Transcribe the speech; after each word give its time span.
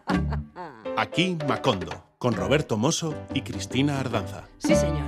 Aquí 0.96 1.36
Macondo, 1.48 1.90
con 2.18 2.34
Roberto 2.34 2.76
Mosso 2.76 3.14
y 3.34 3.42
Cristina 3.42 4.00
Ardanza. 4.00 4.44
Sí, 4.58 4.74
señor. 4.74 5.04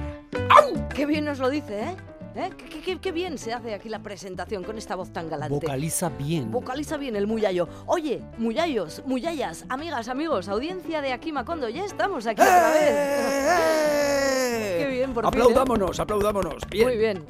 ¡Au! 0.50 0.88
¡Qué 0.88 1.06
bien 1.06 1.24
nos 1.24 1.38
lo 1.38 1.48
dice, 1.50 1.80
eh! 1.82 1.96
¿Eh? 2.36 2.50
¿Qué, 2.56 2.66
qué- 2.68 2.80
qué- 2.82 3.00
qué 3.00 3.12
bien 3.12 3.36
se 3.38 3.52
hace 3.52 3.74
aquí 3.74 3.88
la 3.88 4.00
presentación 4.00 4.62
con 4.62 4.78
esta 4.78 4.94
voz 4.94 5.12
tan 5.12 5.28
galante. 5.28 5.54
Vocaliza 5.54 6.08
bien. 6.10 6.50
Vocaliza 6.52 6.96
bien 6.96 7.16
el 7.16 7.26
muyayo. 7.26 7.68
Oye, 7.86 8.22
muyayos, 8.36 9.02
muyayas, 9.06 9.64
amigas, 9.68 10.08
amigos, 10.08 10.48
audiencia 10.48 11.00
de 11.00 11.12
aquí 11.12 11.32
Macondo, 11.32 11.68
ya 11.68 11.84
estamos 11.84 12.26
aquí 12.26 12.40
otra 12.42 12.70
vez. 12.74 14.78
Qué 14.78 14.86
bien, 14.90 15.14
por 15.14 15.24
fin, 15.24 15.40
¿eh? 15.40 15.42
Aplaudámonos, 15.42 15.98
aplaudámonos. 15.98 16.62
Bien. 16.70 16.86
Muy 16.86 16.96
bien. 16.96 17.26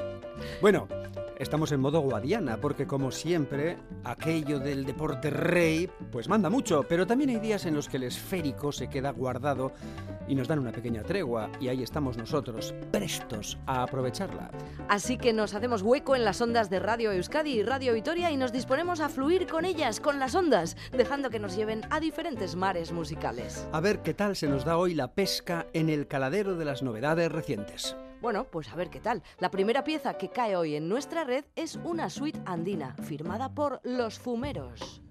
Bueno, 0.61 0.89
estamos 1.39 1.73
en 1.73 1.81
modo 1.81 2.01
guadiana, 2.01 2.59
porque 2.61 2.87
como 2.87 3.11
siempre, 3.11 3.79
aquello 4.05 4.59
del 4.59 4.85
deporte 4.85 5.31
rey, 5.31 5.89
pues 6.11 6.29
manda 6.29 6.51
mucho, 6.51 6.85
pero 6.89 7.07
también 7.07 7.31
hay 7.31 7.39
días 7.39 7.67
en 7.67 7.75
los 7.75 7.89
que 7.89 7.97
el 7.97 8.05
esférico 8.05 8.73
se 8.73 8.89
queda 8.89 9.11
guardado 9.11 9.73
y 10.27 10.35
nos 10.35 10.49
dan 10.49 10.59
una 10.59 10.73
pequeña 10.73 11.03
tregua, 11.03 11.51
y 11.61 11.69
ahí 11.69 11.83
estamos 11.83 12.17
nosotros, 12.17 12.75
prestos 12.91 13.59
a 13.67 13.83
aprovecharla. 13.83 14.51
Así 14.89 15.17
que 15.17 15.33
nos 15.33 15.55
hacemos 15.55 15.83
hueco 15.83 16.17
en 16.17 16.25
las 16.25 16.41
ondas 16.41 16.71
de 16.71 16.81
Radio 16.81 17.13
Euskadi 17.13 17.53
y 17.53 17.63
Radio 17.63 17.95
Vitoria 17.95 18.31
y 18.31 18.37
nos 18.37 18.53
disponemos 18.53 19.01
a 19.01 19.09
fluir 19.09 19.47
con 19.47 19.65
ellas, 19.65 20.01
con 20.01 20.19
las 20.19 20.35
ondas, 20.35 20.77
dejando 20.93 21.31
que 21.31 21.39
nos 21.39 21.57
lleven 21.57 21.83
a 21.91 22.01
diferentes 22.01 22.57
mares 22.57 22.93
musicales. 22.93 23.67
A 23.73 23.81
ver 23.81 24.03
qué 24.03 24.15
tal 24.15 24.37
se 24.37 24.49
nos 24.49 24.65
da 24.65 24.77
hoy 24.77 24.95
la 24.95 25.13
pesca 25.13 25.67
en 25.73 25.89
el 25.89 26.07
caladero 26.09 26.57
de 26.57 26.65
las 26.65 26.83
novedades 26.83 27.31
recientes. 27.33 27.97
Bueno, 28.21 28.45
pues 28.51 28.69
a 28.71 28.77
ver 28.77 28.91
qué 28.91 29.01
tal. 29.01 29.23
La 29.39 29.51
primera 29.51 29.85
pieza 29.85 30.15
que 30.15 30.31
cae 30.31 30.57
hoy 30.57 30.75
en 30.75 30.89
nuestra 30.89 31.25
red 31.25 31.45
es 31.55 31.77
una 31.85 32.11
suite 32.11 32.41
andina, 32.47 32.97
firmada 33.05 33.55
por 33.55 33.81
Los 33.85 34.19
Fumeros. 34.19 35.03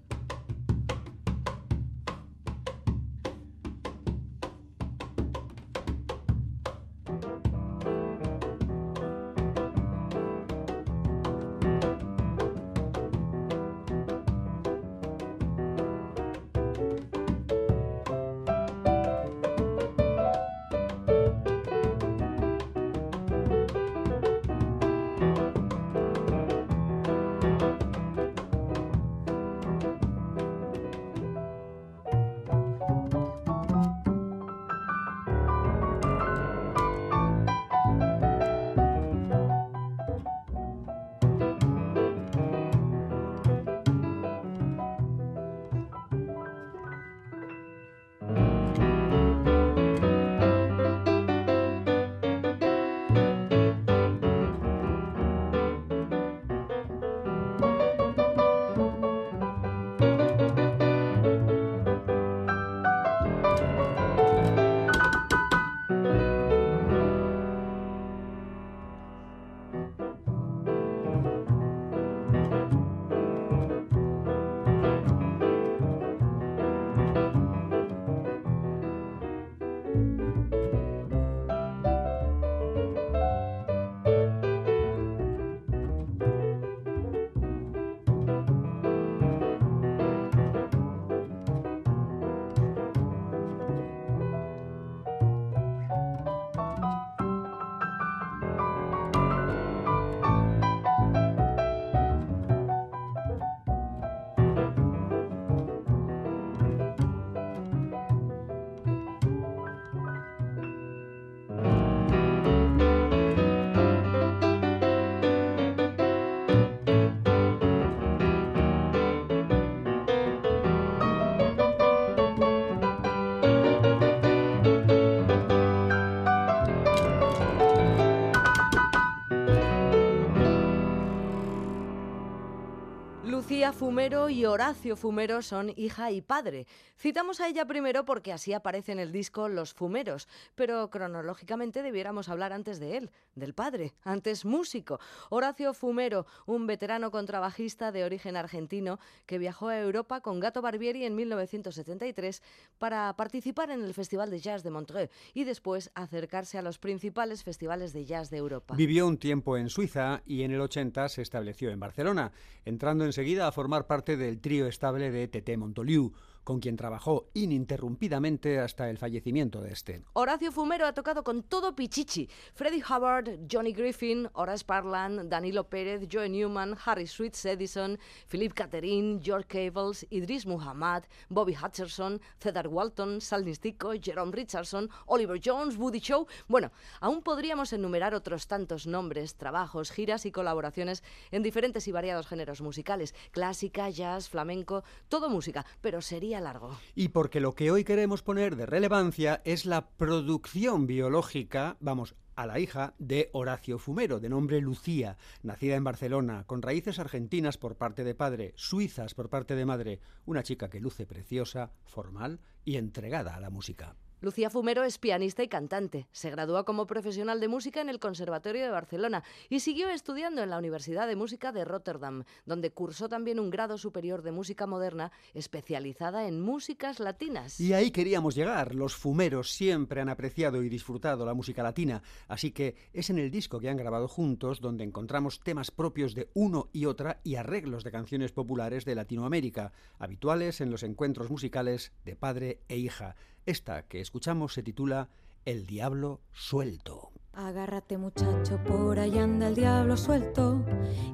Fumero 133.88 134.28
y 134.28 134.44
Horacio 134.44 134.96
Fumero 134.96 135.40
son 135.40 135.72
hija 135.74 136.10
y 136.10 136.20
padre. 136.20 136.66
Citamos 136.98 137.40
a 137.40 137.48
ella 137.48 137.64
primero 137.64 138.04
porque 138.04 138.34
así 138.34 138.52
aparece 138.52 138.92
en 138.92 138.98
el 138.98 139.12
disco 139.12 139.48
Los 139.48 139.72
Fumeros, 139.72 140.28
pero 140.54 140.90
cronológicamente 140.90 141.82
debiéramos 141.82 142.28
hablar 142.28 142.52
antes 142.52 142.80
de 142.80 142.98
él, 142.98 143.10
del 143.34 143.54
padre, 143.54 143.94
antes 144.02 144.44
músico. 144.44 145.00
Horacio 145.30 145.72
Fumero, 145.72 146.26
un 146.44 146.66
veterano 146.66 147.10
contrabajista 147.10 147.90
de 147.90 148.04
origen 148.04 148.36
argentino 148.36 148.98
que 149.24 149.38
viajó 149.38 149.68
a 149.68 149.80
Europa 149.80 150.20
con 150.20 150.38
Gato 150.38 150.60
Barbieri 150.60 151.06
en 151.06 151.14
1973 151.14 152.42
para 152.76 153.16
participar 153.16 153.70
en 153.70 153.82
el 153.82 153.94
Festival 153.94 154.30
de 154.30 154.40
Jazz 154.40 154.62
de 154.64 154.70
Montreux 154.70 155.10
y 155.32 155.44
después 155.44 155.90
acercarse 155.94 156.58
a 156.58 156.62
los 156.62 156.78
principales 156.78 157.42
festivales 157.42 157.94
de 157.94 158.04
jazz 158.04 158.28
de 158.28 158.36
Europa. 158.36 158.74
Vivió 158.74 159.06
un 159.06 159.16
tiempo 159.16 159.56
en 159.56 159.70
Suiza 159.70 160.20
y 160.26 160.42
en 160.42 160.50
el 160.50 160.60
80 160.60 161.08
se 161.08 161.22
estableció 161.22 161.70
en 161.70 161.80
Barcelona, 161.80 162.32
entrando 162.66 163.06
enseguida 163.06 163.46
a 163.46 163.52
formar 163.52 163.77
parte 163.86 164.16
del 164.16 164.40
trío 164.40 164.66
estable 164.66 165.10
de 165.10 165.28
Tete 165.28 165.56
Montoliu, 165.56 166.12
con 166.48 166.60
quien 166.60 166.78
trabajó 166.78 167.28
ininterrumpidamente 167.34 168.58
hasta 168.58 168.88
el 168.88 168.96
fallecimiento 168.96 169.60
de 169.60 169.70
este. 169.70 170.02
Horacio 170.14 170.50
Fumero 170.50 170.86
ha 170.86 170.94
tocado 170.94 171.22
con 171.22 171.42
todo 171.42 171.76
Pichichi. 171.76 172.26
Freddie 172.54 172.82
Hubbard, 172.82 173.40
Johnny 173.52 173.74
Griffin, 173.74 174.30
Horace 174.32 174.64
Parlan, 174.64 175.28
Danilo 175.28 175.68
Pérez, 175.68 176.08
Joe 176.10 176.26
Newman, 176.26 176.74
Harry 176.86 177.06
Sweets 177.06 177.44
Edison, 177.44 177.98
Philip 178.30 178.54
Catherine, 178.54 179.20
George 179.22 179.46
Cables, 179.46 180.06
Idris 180.08 180.46
Muhammad, 180.46 181.04
Bobby 181.28 181.54
Hutcherson, 181.54 182.18
Cedar 182.40 182.68
Walton, 182.68 183.20
Sal 183.20 183.44
Nistico, 183.44 183.92
Jerome 184.00 184.32
Richardson, 184.32 184.88
Oliver 185.04 185.38
Jones, 185.44 185.76
Woody 185.76 186.00
Show. 186.00 186.26
Bueno, 186.46 186.72
aún 187.00 187.20
podríamos 187.20 187.74
enumerar 187.74 188.14
otros 188.14 188.46
tantos 188.46 188.86
nombres, 188.86 189.34
trabajos, 189.34 189.90
giras 189.90 190.24
y 190.24 190.32
colaboraciones 190.32 191.02
en 191.30 191.42
diferentes 191.42 191.86
y 191.88 191.92
variados 191.92 192.26
géneros 192.26 192.62
musicales. 192.62 193.14
Clásica, 193.32 193.90
jazz, 193.90 194.30
flamenco, 194.30 194.82
todo 195.10 195.28
música, 195.28 195.66
pero 195.82 196.00
sería 196.00 196.37
largo. 196.40 196.76
Y 196.94 197.08
porque 197.08 197.40
lo 197.40 197.54
que 197.54 197.70
hoy 197.70 197.84
queremos 197.84 198.22
poner 198.22 198.56
de 198.56 198.66
relevancia 198.66 199.42
es 199.44 199.66
la 199.66 199.88
producción 199.90 200.86
biológica, 200.86 201.76
vamos, 201.80 202.14
a 202.38 202.46
la 202.46 202.60
hija 202.60 202.94
de 202.98 203.30
Horacio 203.32 203.80
Fumero, 203.80 204.20
de 204.20 204.28
nombre 204.28 204.60
Lucía, 204.60 205.16
nacida 205.42 205.74
en 205.74 205.82
Barcelona, 205.82 206.44
con 206.46 206.62
raíces 206.62 207.00
argentinas 207.00 207.58
por 207.58 207.76
parte 207.76 208.04
de 208.04 208.14
padre, 208.14 208.52
suizas 208.54 209.14
por 209.14 209.28
parte 209.28 209.56
de 209.56 209.66
madre, 209.66 210.00
una 210.24 210.44
chica 210.44 210.70
que 210.70 210.78
luce 210.78 211.04
preciosa, 211.04 211.72
formal 211.84 212.38
y 212.64 212.76
entregada 212.76 213.34
a 213.34 213.40
la 213.40 213.50
música. 213.50 213.96
Lucía 214.20 214.50
Fumero 214.50 214.82
es 214.82 214.98
pianista 214.98 215.44
y 215.44 215.48
cantante. 215.48 216.08
Se 216.10 216.30
graduó 216.30 216.64
como 216.64 216.88
profesional 216.88 217.38
de 217.38 217.46
música 217.46 217.80
en 217.80 217.88
el 217.88 218.00
Conservatorio 218.00 218.64
de 218.64 218.70
Barcelona 218.70 219.22
y 219.48 219.60
siguió 219.60 219.90
estudiando 219.90 220.42
en 220.42 220.50
la 220.50 220.58
Universidad 220.58 221.06
de 221.06 221.14
Música 221.14 221.52
de 221.52 221.64
Rotterdam, 221.64 222.24
donde 222.44 222.72
cursó 222.72 223.08
también 223.08 223.38
un 223.38 223.50
grado 223.50 223.78
superior 223.78 224.22
de 224.22 224.32
música 224.32 224.66
moderna 224.66 225.12
especializada 225.34 226.26
en 226.26 226.40
músicas 226.40 226.98
latinas. 226.98 227.60
Y 227.60 227.74
ahí 227.74 227.92
queríamos 227.92 228.34
llegar. 228.34 228.74
Los 228.74 228.96
fumeros 228.96 229.52
siempre 229.52 230.00
han 230.00 230.08
apreciado 230.08 230.64
y 230.64 230.68
disfrutado 230.68 231.24
la 231.24 231.34
música 231.34 231.62
latina, 231.62 232.02
así 232.26 232.50
que 232.50 232.74
es 232.92 233.10
en 233.10 233.18
el 233.18 233.30
disco 233.30 233.60
que 233.60 233.68
han 233.68 233.76
grabado 233.76 234.08
juntos 234.08 234.60
donde 234.60 234.82
encontramos 234.82 235.38
temas 235.38 235.70
propios 235.70 236.16
de 236.16 236.28
uno 236.34 236.70
y 236.72 236.86
otra 236.86 237.20
y 237.22 237.36
arreglos 237.36 237.84
de 237.84 237.92
canciones 237.92 238.32
populares 238.32 238.84
de 238.84 238.96
Latinoamérica, 238.96 239.72
habituales 240.00 240.60
en 240.60 240.72
los 240.72 240.82
encuentros 240.82 241.30
musicales 241.30 241.92
de 242.04 242.16
padre 242.16 242.62
e 242.66 242.78
hija. 242.78 243.14
Esta 243.48 243.80
que 243.84 244.02
escuchamos 244.02 244.52
se 244.52 244.62
titula 244.62 245.08
El 245.46 245.66
diablo 245.66 246.20
suelto. 246.32 247.12
Agárrate 247.32 247.96
muchacho, 247.96 248.62
por 248.62 248.98
ahí 248.98 249.18
anda 249.18 249.48
el 249.48 249.54
diablo 249.54 249.96
suelto 249.96 250.62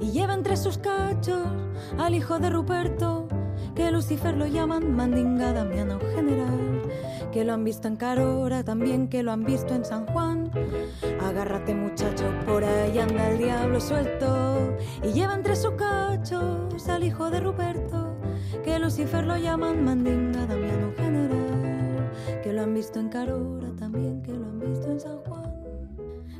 y 0.01 0.11
lleva 0.11 0.35
entre 0.35 0.57
sus 0.57 0.77
cachos 0.79 1.47
al 1.97 2.13
hijo 2.13 2.41
de 2.41 2.51
Ruperto, 2.51 3.29
que 3.77 3.89
Lucifer 3.93 4.37
lo 4.37 4.49
llaman 4.49 4.97
mandinga 4.97 5.53
Damiano 5.53 6.01
general, 6.13 6.83
que 7.33 7.45
lo 7.45 7.53
han 7.53 7.63
visto 7.63 7.87
en 7.87 7.95
Carora, 7.95 8.65
también 8.65 9.07
que 9.07 9.23
lo 9.23 9.31
han 9.31 9.45
visto 9.45 9.73
en 9.73 9.85
San 9.85 10.05
Juan. 10.07 10.51
Agárrate 11.23 11.73
muchacho, 11.73 12.25
por 12.47 12.65
ahí 12.65 12.99
anda 12.99 13.31
el 13.31 13.39
diablo 13.39 13.81
suelto 13.81 14.77
y 15.05 15.13
lleva 15.13 15.35
entre 15.35 15.55
sus 15.55 15.75
cachos 15.75 16.89
al 16.89 17.05
hijo 17.05 17.31
de 17.31 17.39
Ruperto, 17.39 18.19
que 18.65 18.81
Lucifer 18.81 19.25
lo 19.25 19.37
llaman 19.37 19.85
mandinga 19.85 20.47
Damiano 20.47 20.93
general 20.97 21.54
lo 22.55 22.63
han 22.63 22.75
visto 22.75 23.01
en 23.01 23.09
Carora, 23.09 23.69
también 23.77 24.23
que 24.23 24.33
lo 24.33 24.47
han 24.47 24.61
visto 24.61 24.91
en 24.91 25.01
San 25.01 25.19
Juan. 25.19 25.53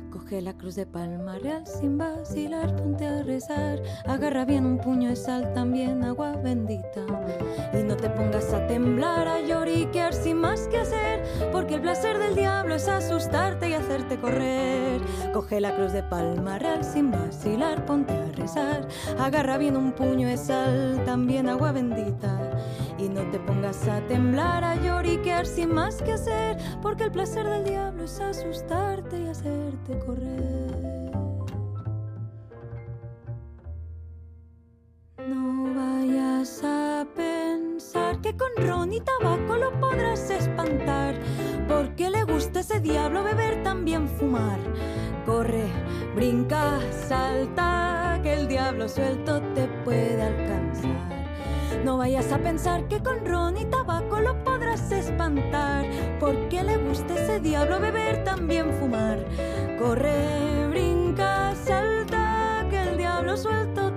Coge 0.09 0.41
la 0.41 0.53
cruz 0.53 0.75
de 0.75 0.85
palma 0.85 1.37
real 1.39 1.67
sin 1.67 1.97
vacilar, 1.97 2.73
ponte 2.77 3.05
a 3.05 3.21
rezar. 3.21 3.81
Agarra 4.07 4.45
bien 4.45 4.65
un 4.65 4.77
puño 4.77 5.09
de 5.09 5.17
sal, 5.17 5.51
también 5.53 6.05
agua 6.05 6.37
bendita. 6.37 7.05
Y 7.77 7.83
no 7.83 7.97
te 7.97 8.09
pongas 8.09 8.53
a 8.53 8.65
temblar, 8.65 9.27
a 9.27 9.41
lloriquear 9.41 10.13
sin 10.13 10.37
más 10.37 10.69
que 10.69 10.77
hacer, 10.77 11.21
porque 11.51 11.75
el 11.75 11.81
placer 11.81 12.17
del 12.17 12.33
diablo 12.33 12.75
es 12.75 12.87
asustarte 12.87 13.69
y 13.69 13.73
hacerte 13.73 14.17
correr. 14.17 15.01
Coge 15.33 15.59
la 15.59 15.75
cruz 15.75 15.91
de 15.91 16.01
palma 16.01 16.59
real 16.59 16.85
sin 16.85 17.11
vacilar, 17.11 17.85
ponte 17.85 18.13
a 18.13 18.31
rezar. 18.31 18.87
Agarra 19.19 19.57
bien 19.57 19.75
un 19.75 19.91
puño 19.91 20.29
de 20.29 20.37
sal, 20.37 21.01
también 21.05 21.49
agua 21.49 21.73
bendita. 21.73 22.55
Y 22.97 23.09
no 23.09 23.29
te 23.29 23.39
pongas 23.39 23.87
a 23.87 23.99
temblar, 24.07 24.63
a 24.63 24.75
lloriquear 24.75 25.45
sin 25.45 25.73
más 25.73 26.01
que 26.01 26.13
hacer, 26.13 26.57
porque 26.81 27.03
el 27.03 27.11
placer 27.11 27.45
del 27.45 27.65
diablo 27.65 28.05
es 28.05 28.19
asustarte 28.21 29.19
y 29.19 29.27
hacerte 29.27 29.99
correr. 29.99 31.11
No 35.27 35.73
vayas 35.75 36.61
a 36.63 37.05
pensar 37.15 38.21
que 38.21 38.35
con 38.37 38.49
ron 38.65 38.93
y 38.93 39.01
tabaco 39.01 39.57
lo 39.57 39.77
podrás 39.79 40.29
espantar, 40.29 41.15
porque 41.67 42.09
le 42.09 42.23
gusta 42.23 42.61
ese 42.61 42.79
diablo 42.79 43.23
beber 43.23 43.61
también 43.63 44.07
fumar. 44.07 44.59
Corre, 45.25 45.67
brinca, 46.15 46.79
salta, 47.07 48.19
que 48.23 48.33
el 48.33 48.47
diablo 48.47 48.87
suelto 48.87 49.41
te 49.53 49.67
puede 49.83 50.21
alcanzar. 50.21 51.14
No 51.85 51.97
vayas 51.97 52.31
a 52.31 52.39
pensar 52.39 52.87
que 52.87 53.03
con 53.03 53.23
ron 53.27 53.57
y 53.57 53.65
tabaco 53.65 54.19
lo 54.19 54.43
podrás 54.43 54.91
espantar, 54.91 55.85
porque 56.19 56.63
le 56.63 56.77
gusta 56.77 57.13
ese 57.13 57.39
diablo 57.39 57.79
beber 57.79 58.23
también 58.23 58.73
fumar. 58.79 59.19
Corre, 59.77 60.67
brinca, 60.69 61.53
salta, 61.53 62.65
que 62.71 62.81
el 62.81 62.97
diablo 62.97 63.37
suelto 63.37 63.93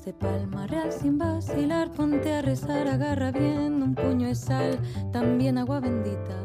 cruz 0.00 0.04
de 0.04 0.12
palma 0.12 0.66
real 0.66 0.92
sin 0.92 1.18
vacilar, 1.18 1.90
ponte 1.90 2.32
a 2.32 2.42
rezar, 2.42 2.88
agarra 2.88 3.30
bien 3.32 3.82
un 3.82 3.94
puño 3.94 4.28
de 4.28 4.34
sal, 4.34 4.78
también 5.12 5.58
agua 5.58 5.80
bendita. 5.80 6.36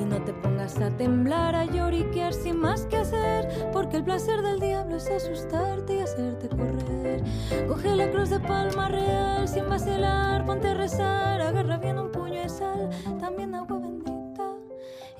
Y 0.00 0.04
no 0.04 0.22
te 0.22 0.32
pongas 0.32 0.78
a 0.78 0.90
temblar, 0.96 1.54
a 1.54 1.64
lloriquear 1.64 2.32
sin 2.32 2.58
más 2.58 2.86
que 2.86 2.98
hacer, 2.98 3.70
porque 3.72 3.96
el 3.96 4.04
placer 4.04 4.42
del 4.42 4.60
diablo 4.60 4.96
es 4.96 5.08
asustarte 5.10 5.96
y 5.96 6.00
hacerte 6.00 6.48
correr. 6.48 7.24
Coge 7.66 7.96
la 7.96 8.10
cruz 8.10 8.30
de 8.30 8.40
palma 8.40 8.88
real 8.88 9.48
sin 9.48 9.68
vacilar, 9.68 10.44
ponte 10.44 10.68
a 10.68 10.74
rezar, 10.74 11.40
agarra 11.40 11.78
bien 11.78 11.98
un 11.98 12.10
puño 12.12 12.40
de 12.40 12.48
sal, 12.48 12.90
también 13.20 13.54
agua 13.54 13.78
bendita. 13.78 14.56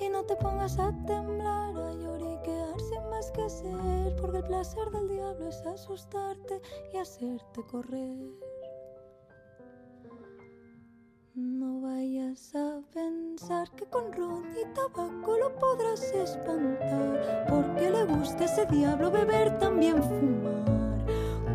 Y 0.00 0.08
no 0.08 0.22
te 0.22 0.36
pongas 0.36 0.78
a 0.78 0.92
temblar, 1.06 1.21
el 4.42 4.48
placer 4.48 4.90
del 4.90 5.08
diablo 5.08 5.48
es 5.48 5.64
asustarte 5.66 6.60
y 6.92 6.96
hacerte 6.96 7.62
correr. 7.70 8.18
No 11.34 11.80
vayas 11.80 12.54
a 12.54 12.80
pensar 12.92 13.70
que 13.76 13.86
con 13.86 14.12
ron 14.12 14.44
y 14.52 14.74
tabaco 14.74 15.38
lo 15.38 15.54
podrás 15.56 16.02
espantar, 16.12 17.46
porque 17.48 17.90
le 17.90 18.04
gusta 18.04 18.44
ese 18.44 18.66
diablo 18.66 19.10
beber 19.10 19.58
también 19.58 20.02
fumar. 20.02 21.06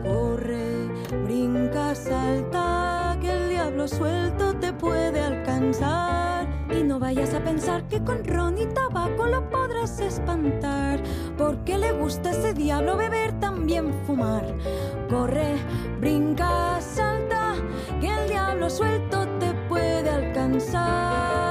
Corre, 0.03 0.87
brinca, 1.25 1.93
salta, 1.93 3.17
que 3.21 3.31
el 3.31 3.49
diablo 3.49 3.87
suelto 3.87 4.57
te 4.59 4.73
puede 4.73 5.21
alcanzar. 5.21 6.56
Y 6.69 6.83
no 6.83 6.99
vayas 6.99 7.33
a 7.33 7.43
pensar 7.43 7.83
que 7.87 8.03
con 8.03 8.23
ron 8.23 8.57
y 8.57 8.65
tabaco 8.67 9.25
lo 9.25 9.49
podrás 9.49 9.99
espantar, 9.99 11.01
porque 11.37 11.77
le 11.77 11.91
gusta 11.93 12.31
ese 12.31 12.53
diablo 12.53 12.97
beber 12.97 13.39
también 13.39 13.93
fumar. 14.05 14.45
Corre, 15.09 15.55
brinca, 15.99 16.79
salta, 16.81 17.55
que 18.01 18.07
el 18.07 18.29
diablo 18.29 18.69
suelto 18.69 19.27
te 19.39 19.53
puede 19.69 20.09
alcanzar. 20.09 21.46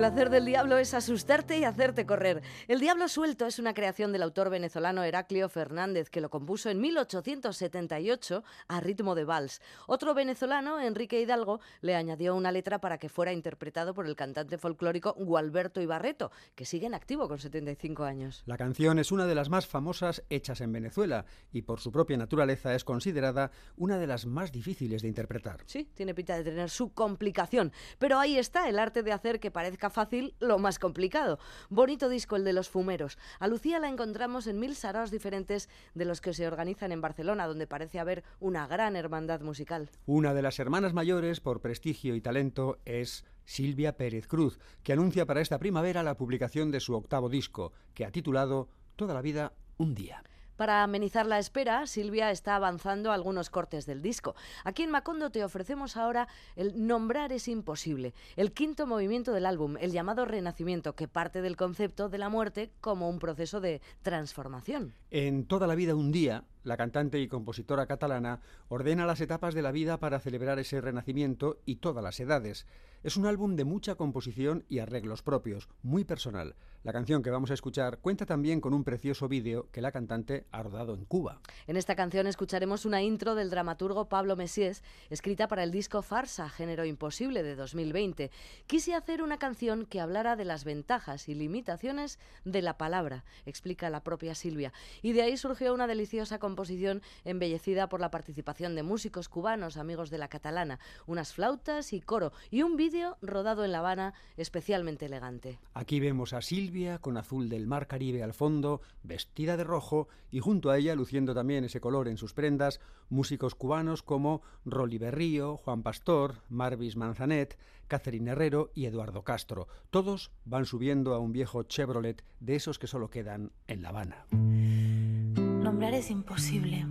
Placer 0.00 0.30
del 0.30 0.46
diablo 0.46 0.78
es 0.78 0.94
asustarte 0.94 1.58
y 1.58 1.64
hacerte 1.64 2.06
correr. 2.06 2.40
El 2.68 2.80
diablo 2.80 3.06
suelto 3.06 3.44
es 3.44 3.58
una 3.58 3.74
creación 3.74 4.12
del 4.12 4.22
autor 4.22 4.48
venezolano 4.48 5.04
Heraclio 5.04 5.50
Fernández, 5.50 6.08
que 6.08 6.22
lo 6.22 6.30
compuso 6.30 6.70
en 6.70 6.80
1878 6.80 8.42
a 8.68 8.80
ritmo 8.80 9.14
de 9.14 9.24
vals. 9.24 9.60
Otro 9.86 10.14
venezolano, 10.14 10.80
Enrique 10.80 11.20
Hidalgo, 11.20 11.60
le 11.82 11.96
añadió 11.96 12.34
una 12.34 12.50
letra 12.50 12.78
para 12.80 12.96
que 12.96 13.10
fuera 13.10 13.34
interpretado 13.34 13.92
por 13.92 14.06
el 14.06 14.16
cantante 14.16 14.56
folclórico 14.56 15.12
Gualberto 15.18 15.82
Ibarreto, 15.82 16.32
que 16.54 16.64
sigue 16.64 16.86
en 16.86 16.94
activo 16.94 17.28
con 17.28 17.38
75 17.38 18.04
años. 18.04 18.42
La 18.46 18.56
canción 18.56 18.98
es 18.98 19.12
una 19.12 19.26
de 19.26 19.34
las 19.34 19.50
más 19.50 19.66
famosas 19.66 20.22
hechas 20.30 20.62
en 20.62 20.72
Venezuela 20.72 21.26
y 21.52 21.60
por 21.60 21.78
su 21.78 21.92
propia 21.92 22.16
naturaleza 22.16 22.74
es 22.74 22.84
considerada 22.84 23.50
una 23.76 23.98
de 23.98 24.06
las 24.06 24.24
más 24.24 24.50
difíciles 24.50 25.02
de 25.02 25.08
interpretar. 25.08 25.60
Sí, 25.66 25.90
tiene 25.92 26.14
pinta 26.14 26.38
de 26.38 26.44
tener 26.44 26.70
su 26.70 26.94
complicación, 26.94 27.70
pero 27.98 28.18
ahí 28.18 28.38
está 28.38 28.66
el 28.66 28.78
arte 28.78 29.02
de 29.02 29.12
hacer 29.12 29.40
que 29.40 29.50
parezca 29.50 29.89
fácil 29.90 30.34
lo 30.40 30.58
más 30.58 30.78
complicado. 30.78 31.38
Bonito 31.68 32.08
disco 32.08 32.36
el 32.36 32.44
de 32.44 32.52
los 32.52 32.68
fumeros. 32.68 33.18
A 33.38 33.48
Lucía 33.48 33.78
la 33.78 33.88
encontramos 33.88 34.46
en 34.46 34.58
mil 34.58 34.74
saraos 34.74 35.10
diferentes 35.10 35.68
de 35.94 36.04
los 36.04 36.20
que 36.20 36.32
se 36.32 36.46
organizan 36.46 36.92
en 36.92 37.00
Barcelona, 37.00 37.46
donde 37.46 37.66
parece 37.66 37.98
haber 37.98 38.24
una 38.38 38.66
gran 38.66 38.96
hermandad 38.96 39.40
musical. 39.40 39.90
Una 40.06 40.34
de 40.34 40.42
las 40.42 40.58
hermanas 40.58 40.94
mayores 40.94 41.40
por 41.40 41.60
prestigio 41.60 42.14
y 42.14 42.20
talento 42.20 42.78
es 42.84 43.24
Silvia 43.44 43.96
Pérez 43.96 44.26
Cruz, 44.26 44.58
que 44.82 44.92
anuncia 44.92 45.26
para 45.26 45.40
esta 45.40 45.58
primavera 45.58 46.02
la 46.02 46.16
publicación 46.16 46.70
de 46.70 46.80
su 46.80 46.94
octavo 46.94 47.28
disco, 47.28 47.72
que 47.94 48.04
ha 48.04 48.12
titulado 48.12 48.68
Toda 48.96 49.14
la 49.14 49.22
vida 49.22 49.54
un 49.78 49.94
día. 49.94 50.22
Para 50.60 50.82
amenizar 50.82 51.24
la 51.24 51.38
espera, 51.38 51.86
Silvia 51.86 52.30
está 52.30 52.54
avanzando 52.54 53.12
algunos 53.12 53.48
cortes 53.48 53.86
del 53.86 54.02
disco. 54.02 54.34
Aquí 54.62 54.82
en 54.82 54.90
Macondo 54.90 55.30
te 55.30 55.42
ofrecemos 55.42 55.96
ahora 55.96 56.28
el 56.54 56.86
Nombrar 56.86 57.32
es 57.32 57.48
imposible, 57.48 58.12
el 58.36 58.52
quinto 58.52 58.86
movimiento 58.86 59.32
del 59.32 59.46
álbum, 59.46 59.78
el 59.80 59.90
llamado 59.90 60.26
Renacimiento, 60.26 60.94
que 60.94 61.08
parte 61.08 61.40
del 61.40 61.56
concepto 61.56 62.10
de 62.10 62.18
la 62.18 62.28
muerte 62.28 62.72
como 62.82 63.08
un 63.08 63.18
proceso 63.18 63.62
de 63.62 63.80
transformación. 64.02 64.92
En 65.10 65.46
toda 65.46 65.66
la 65.66 65.74
vida 65.74 65.94
un 65.94 66.12
día, 66.12 66.44
la 66.62 66.76
cantante 66.76 67.18
y 67.18 67.26
compositora 67.26 67.86
catalana 67.86 68.40
ordena 68.68 69.06
las 69.06 69.22
etapas 69.22 69.54
de 69.54 69.62
la 69.62 69.72
vida 69.72 69.96
para 69.96 70.20
celebrar 70.20 70.58
ese 70.58 70.82
renacimiento 70.82 71.58
y 71.64 71.76
todas 71.76 72.04
las 72.04 72.20
edades. 72.20 72.66
Es 73.02 73.16
un 73.16 73.24
álbum 73.24 73.56
de 73.56 73.64
mucha 73.64 73.94
composición 73.94 74.66
y 74.68 74.80
arreglos 74.80 75.22
propios, 75.22 75.70
muy 75.82 76.04
personal. 76.04 76.54
La 76.82 76.94
canción 76.94 77.22
que 77.22 77.28
vamos 77.28 77.50
a 77.50 77.54
escuchar 77.54 77.98
cuenta 77.98 78.24
también 78.24 78.62
con 78.62 78.72
un 78.72 78.84
precioso 78.84 79.28
vídeo 79.28 79.68
que 79.70 79.82
la 79.82 79.92
cantante 79.92 80.46
ha 80.50 80.62
rodado 80.62 80.94
en 80.94 81.04
Cuba. 81.04 81.38
En 81.66 81.76
esta 81.76 81.94
canción 81.94 82.26
escucharemos 82.26 82.86
una 82.86 83.02
intro 83.02 83.34
del 83.34 83.50
dramaturgo 83.50 84.08
Pablo 84.08 84.34
Messiés, 84.34 84.82
escrita 85.10 85.46
para 85.46 85.62
el 85.62 85.72
disco 85.72 86.00
Farsa, 86.00 86.48
Género 86.48 86.86
Imposible 86.86 87.42
de 87.42 87.54
2020. 87.54 88.30
Quise 88.66 88.94
hacer 88.94 89.22
una 89.22 89.36
canción 89.38 89.84
que 89.84 90.00
hablara 90.00 90.36
de 90.36 90.46
las 90.46 90.64
ventajas 90.64 91.28
y 91.28 91.34
limitaciones 91.34 92.18
de 92.46 92.62
la 92.62 92.78
palabra, 92.78 93.24
explica 93.44 93.90
la 93.90 94.02
propia 94.02 94.34
Silvia. 94.34 94.72
Y 95.02 95.12
de 95.12 95.20
ahí 95.20 95.36
surgió 95.36 95.74
una 95.74 95.86
deliciosa 95.86 96.38
composición 96.38 97.02
embellecida 97.26 97.90
por 97.90 98.00
la 98.00 98.10
participación 98.10 98.74
de 98.74 98.84
músicos 98.84 99.28
cubanos, 99.28 99.76
amigos 99.76 100.08
de 100.08 100.16
la 100.16 100.28
catalana, 100.28 100.78
unas 101.06 101.34
flautas 101.34 101.92
y 101.92 102.00
coro, 102.00 102.32
y 102.50 102.62
un 102.62 102.78
vídeo 102.78 103.18
rodado 103.20 103.66
en 103.66 103.72
La 103.72 103.80
Habana 103.80 104.14
especialmente 104.38 105.04
elegante. 105.04 105.58
Aquí 105.74 106.00
vemos 106.00 106.32
a 106.32 106.40
Silvia 106.40 106.69
con 107.00 107.16
azul 107.16 107.48
del 107.48 107.66
mar 107.66 107.88
Caribe 107.88 108.22
al 108.22 108.32
fondo, 108.32 108.80
vestida 109.02 109.56
de 109.56 109.64
rojo 109.64 110.08
y 110.30 110.38
junto 110.38 110.70
a 110.70 110.78
ella, 110.78 110.94
luciendo 110.94 111.34
también 111.34 111.64
ese 111.64 111.80
color 111.80 112.06
en 112.06 112.16
sus 112.16 112.32
prendas, 112.32 112.80
músicos 113.08 113.56
cubanos 113.56 114.02
como 114.04 114.42
Rolly 114.64 114.98
Berrío, 114.98 115.56
Juan 115.56 115.82
Pastor, 115.82 116.42
Marvis 116.48 116.96
Manzanet, 116.96 117.58
Catherine 117.88 118.30
Herrero 118.30 118.70
y 118.72 118.84
Eduardo 118.84 119.24
Castro. 119.24 119.66
Todos 119.90 120.30
van 120.44 120.64
subiendo 120.64 121.12
a 121.14 121.18
un 121.18 121.32
viejo 121.32 121.64
Chevrolet 121.64 122.22
de 122.38 122.54
esos 122.54 122.78
que 122.78 122.86
solo 122.86 123.10
quedan 123.10 123.50
en 123.66 123.82
La 123.82 123.88
Habana. 123.88 124.26
Nombrar 124.30 125.94
es 125.94 126.08
imposible 126.10 126.86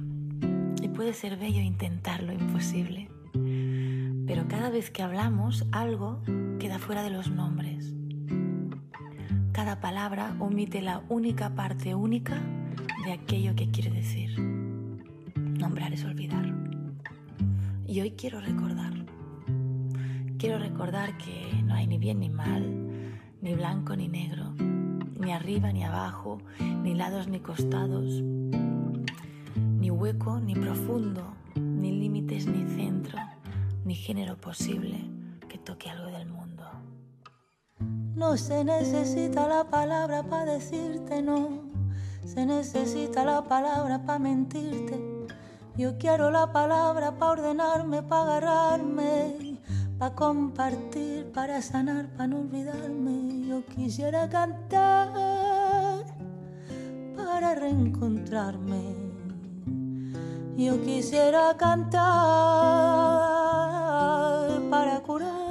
y 0.81 0.89
puede 0.89 1.13
ser 1.13 1.37
bello 1.37 1.61
intentar 1.61 2.21
lo 2.21 2.33
imposible. 2.33 3.09
Pero 4.27 4.47
cada 4.49 4.69
vez 4.69 4.91
que 4.91 5.03
hablamos, 5.03 5.65
algo 5.71 6.21
queda 6.59 6.79
fuera 6.79 7.01
de 7.01 7.11
los 7.11 7.31
nombres. 7.31 7.98
Cada 9.59 9.81
palabra 9.81 10.37
omite 10.39 10.81
la 10.81 11.03
única 11.09 11.49
parte 11.53 11.93
única 11.93 12.41
de 13.03 13.11
aquello 13.11 13.57
que 13.57 13.69
quiere 13.69 13.91
decir. 13.91 14.39
Nombrar 15.35 15.91
es 15.91 16.05
olvidar. 16.05 16.45
Y 17.85 17.99
hoy 17.99 18.11
quiero 18.11 18.39
recordar. 18.39 18.93
Quiero 20.37 20.59
recordar 20.59 21.17
que 21.17 21.61
no 21.65 21.73
hay 21.73 21.87
ni 21.87 21.97
bien 21.97 22.21
ni 22.21 22.29
mal, 22.29 22.63
ni 23.41 23.53
blanco 23.53 23.97
ni 23.97 24.07
negro, 24.07 24.53
ni 25.19 25.33
arriba 25.33 25.73
ni 25.73 25.83
abajo, 25.83 26.41
ni 26.81 26.95
lados 26.95 27.27
ni 27.27 27.41
costados, 27.41 28.21
ni 28.21 29.91
hueco 29.91 30.39
ni 30.39 30.55
profundo, 30.55 31.33
ni 31.55 31.99
límites 31.99 32.47
ni 32.47 32.65
centro, 32.65 33.19
ni 33.83 33.93
género 33.93 34.37
posible 34.37 35.01
que 35.49 35.57
toque 35.57 35.89
algo 35.89 36.17
del 36.17 36.27
mundo. 36.27 36.38
No 38.15 38.37
se 38.37 38.63
necesita 38.63 39.47
la 39.47 39.63
palabra 39.65 40.23
para 40.23 40.53
decirte 40.53 41.21
no, 41.21 41.49
se 42.25 42.45
necesita 42.45 43.23
la 43.23 43.43
palabra 43.43 44.03
para 44.05 44.19
mentirte. 44.19 44.99
Yo 45.77 45.97
quiero 45.97 46.29
la 46.29 46.51
palabra 46.51 47.17
para 47.17 47.31
ordenarme, 47.31 48.03
para 48.03 48.37
agarrarme, 48.37 49.57
para 49.97 50.13
compartir, 50.13 51.31
para 51.31 51.61
sanar, 51.61 52.09
para 52.09 52.27
no 52.27 52.41
olvidarme. 52.41 53.47
Yo 53.47 53.65
quisiera 53.65 54.27
cantar 54.27 56.03
para 57.15 57.55
reencontrarme. 57.55 58.95
Yo 60.57 60.81
quisiera 60.83 61.55
cantar 61.57 62.01
para 64.69 64.99
curar 64.99 65.48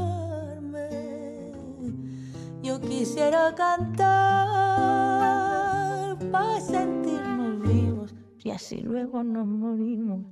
yo 2.69 2.79
quisiera 2.83 3.55
cantar 3.55 4.05
para 6.31 6.61
sentirnos 6.61 7.63
vivos 7.63 8.15
y 8.45 8.51
así 8.51 8.83
luego 8.83 9.23
nos 9.23 9.47
morimos. 9.47 10.27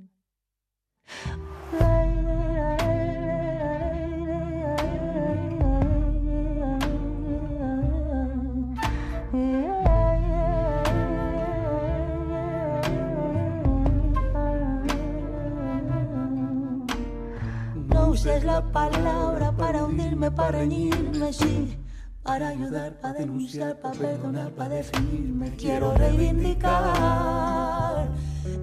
No 17.89 18.09
uses 18.09 18.43
la 18.43 18.61
palabra 18.71 19.51
para 19.53 19.85
hundirme, 19.85 20.29
para 20.29 20.59
reñirme, 20.59 21.33
sí 21.33 21.79
para 22.27 22.49
ayudar, 22.49 22.91
para 22.99 23.19
denunciar, 23.19 23.77
para 23.77 23.97
perdonar, 23.97 24.51
para 24.51 24.75
definirme. 24.75 25.49
Quiero 25.51 25.93
reivindicar 25.93 26.75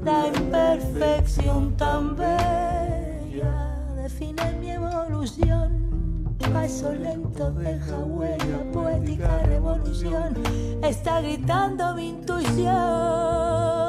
la 0.04 0.26
imperfección 0.28 1.75
tan 1.75 2.14
bella. 2.14 3.78
Define 3.97 4.52
mi 4.61 4.71
evolución. 4.71 6.37
Paso 6.52 6.92
lento 6.92 7.50
deja 7.52 7.99
huella, 8.00 8.71
poética 8.71 9.38
revolución. 9.47 10.35
Está 10.83 11.23
gritando 11.23 11.94
mi 11.94 12.11
intuición. 12.11 13.84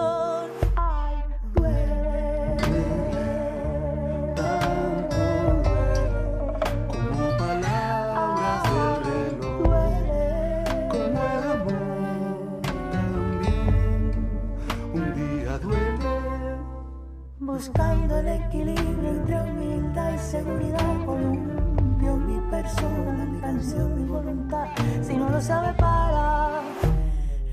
Buscando 17.55 18.17
el 18.17 18.27
equilibrio 18.27 19.09
entre 19.11 19.41
humildad 19.41 20.13
y 20.13 20.19
seguridad. 20.19 21.05
Columpio 21.05 22.17
mi 22.17 22.37
persona, 22.51 23.25
mi 23.31 23.39
canción, 23.39 23.95
mi 23.95 24.03
voluntad. 24.05 24.67
Si 25.01 25.15
no 25.15 25.29
lo 25.29 25.39
sabe 25.39 25.73
para, 25.75 26.59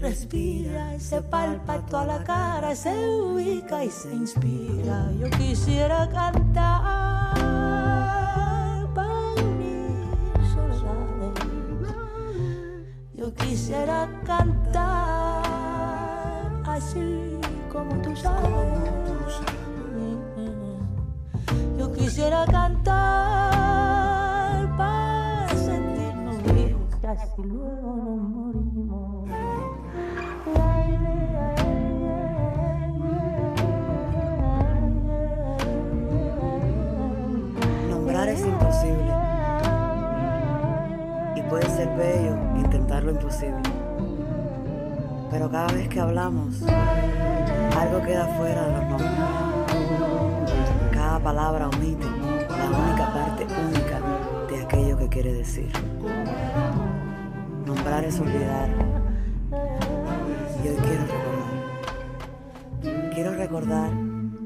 respira, 0.00 0.98
se 0.98 1.22
palpa 1.22 1.78
toda 1.86 2.04
la 2.06 2.24
cara, 2.24 2.74
se 2.74 2.90
ubica 2.90 3.84
y 3.84 3.90
se 3.90 4.12
inspira. 4.12 5.08
Yo 5.20 5.30
quisiera 5.30 6.08
cantar 6.08 7.36
para 8.92 9.08
unir 9.36 10.08
soledades. 10.52 11.46
Yo 13.14 13.32
quisiera 13.34 14.08
cantar 14.24 15.42
así 16.66 17.38
como 17.70 17.94
tú 18.02 18.16
sabes. 18.16 19.11
Quisiera 22.02 22.44
cantar 22.46 22.92
para 24.76 25.48
sentirnos 25.50 26.42
vivos 26.42 26.98
y 27.00 27.06
así 27.06 27.42
luego 27.44 27.96
nos 27.96 28.20
morimos. 28.28 29.28
Nombrar 37.88 38.28
es 38.30 38.40
imposible 38.40 39.14
y 41.36 41.42
puede 41.42 41.68
ser 41.70 41.88
bello 41.96 42.36
intentar 42.56 43.04
lo 43.04 43.12
imposible. 43.12 43.62
Pero 45.30 45.48
cada 45.50 45.68
vez 45.68 45.88
que 45.88 46.00
hablamos, 46.00 46.62
algo 47.78 48.02
queda 48.02 48.26
fuera 48.36 48.66
de 48.66 48.72
los 48.72 48.84
nombres 48.90 49.51
palabra 51.34 51.66
omite 51.66 52.04
la 52.04 52.66
única 52.78 53.10
parte 53.10 53.46
única 53.66 53.98
de 54.50 54.62
aquello 54.62 54.98
que 54.98 55.08
quiere 55.08 55.32
decir. 55.32 55.70
Nombrar 57.64 58.04
es 58.04 58.20
olvidar. 58.20 58.68
Y 60.62 60.68
hoy 60.68 60.76
quiero 60.76 61.04
recordar. 61.06 61.54
Quiero 63.14 63.34
recordar 63.34 63.90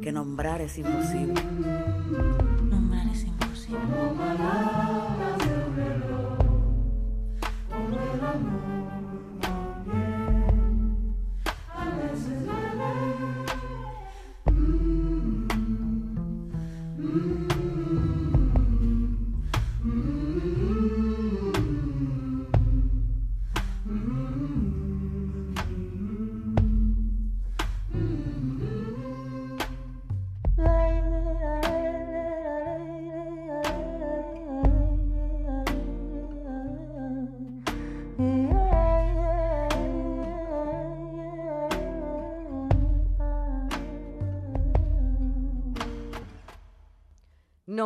que 0.00 0.12
nombrar 0.12 0.61
es 0.61 0.78
imposible. 0.78 1.43
Nombrar 2.71 3.09
es 3.09 3.25
imposible. 3.25 4.25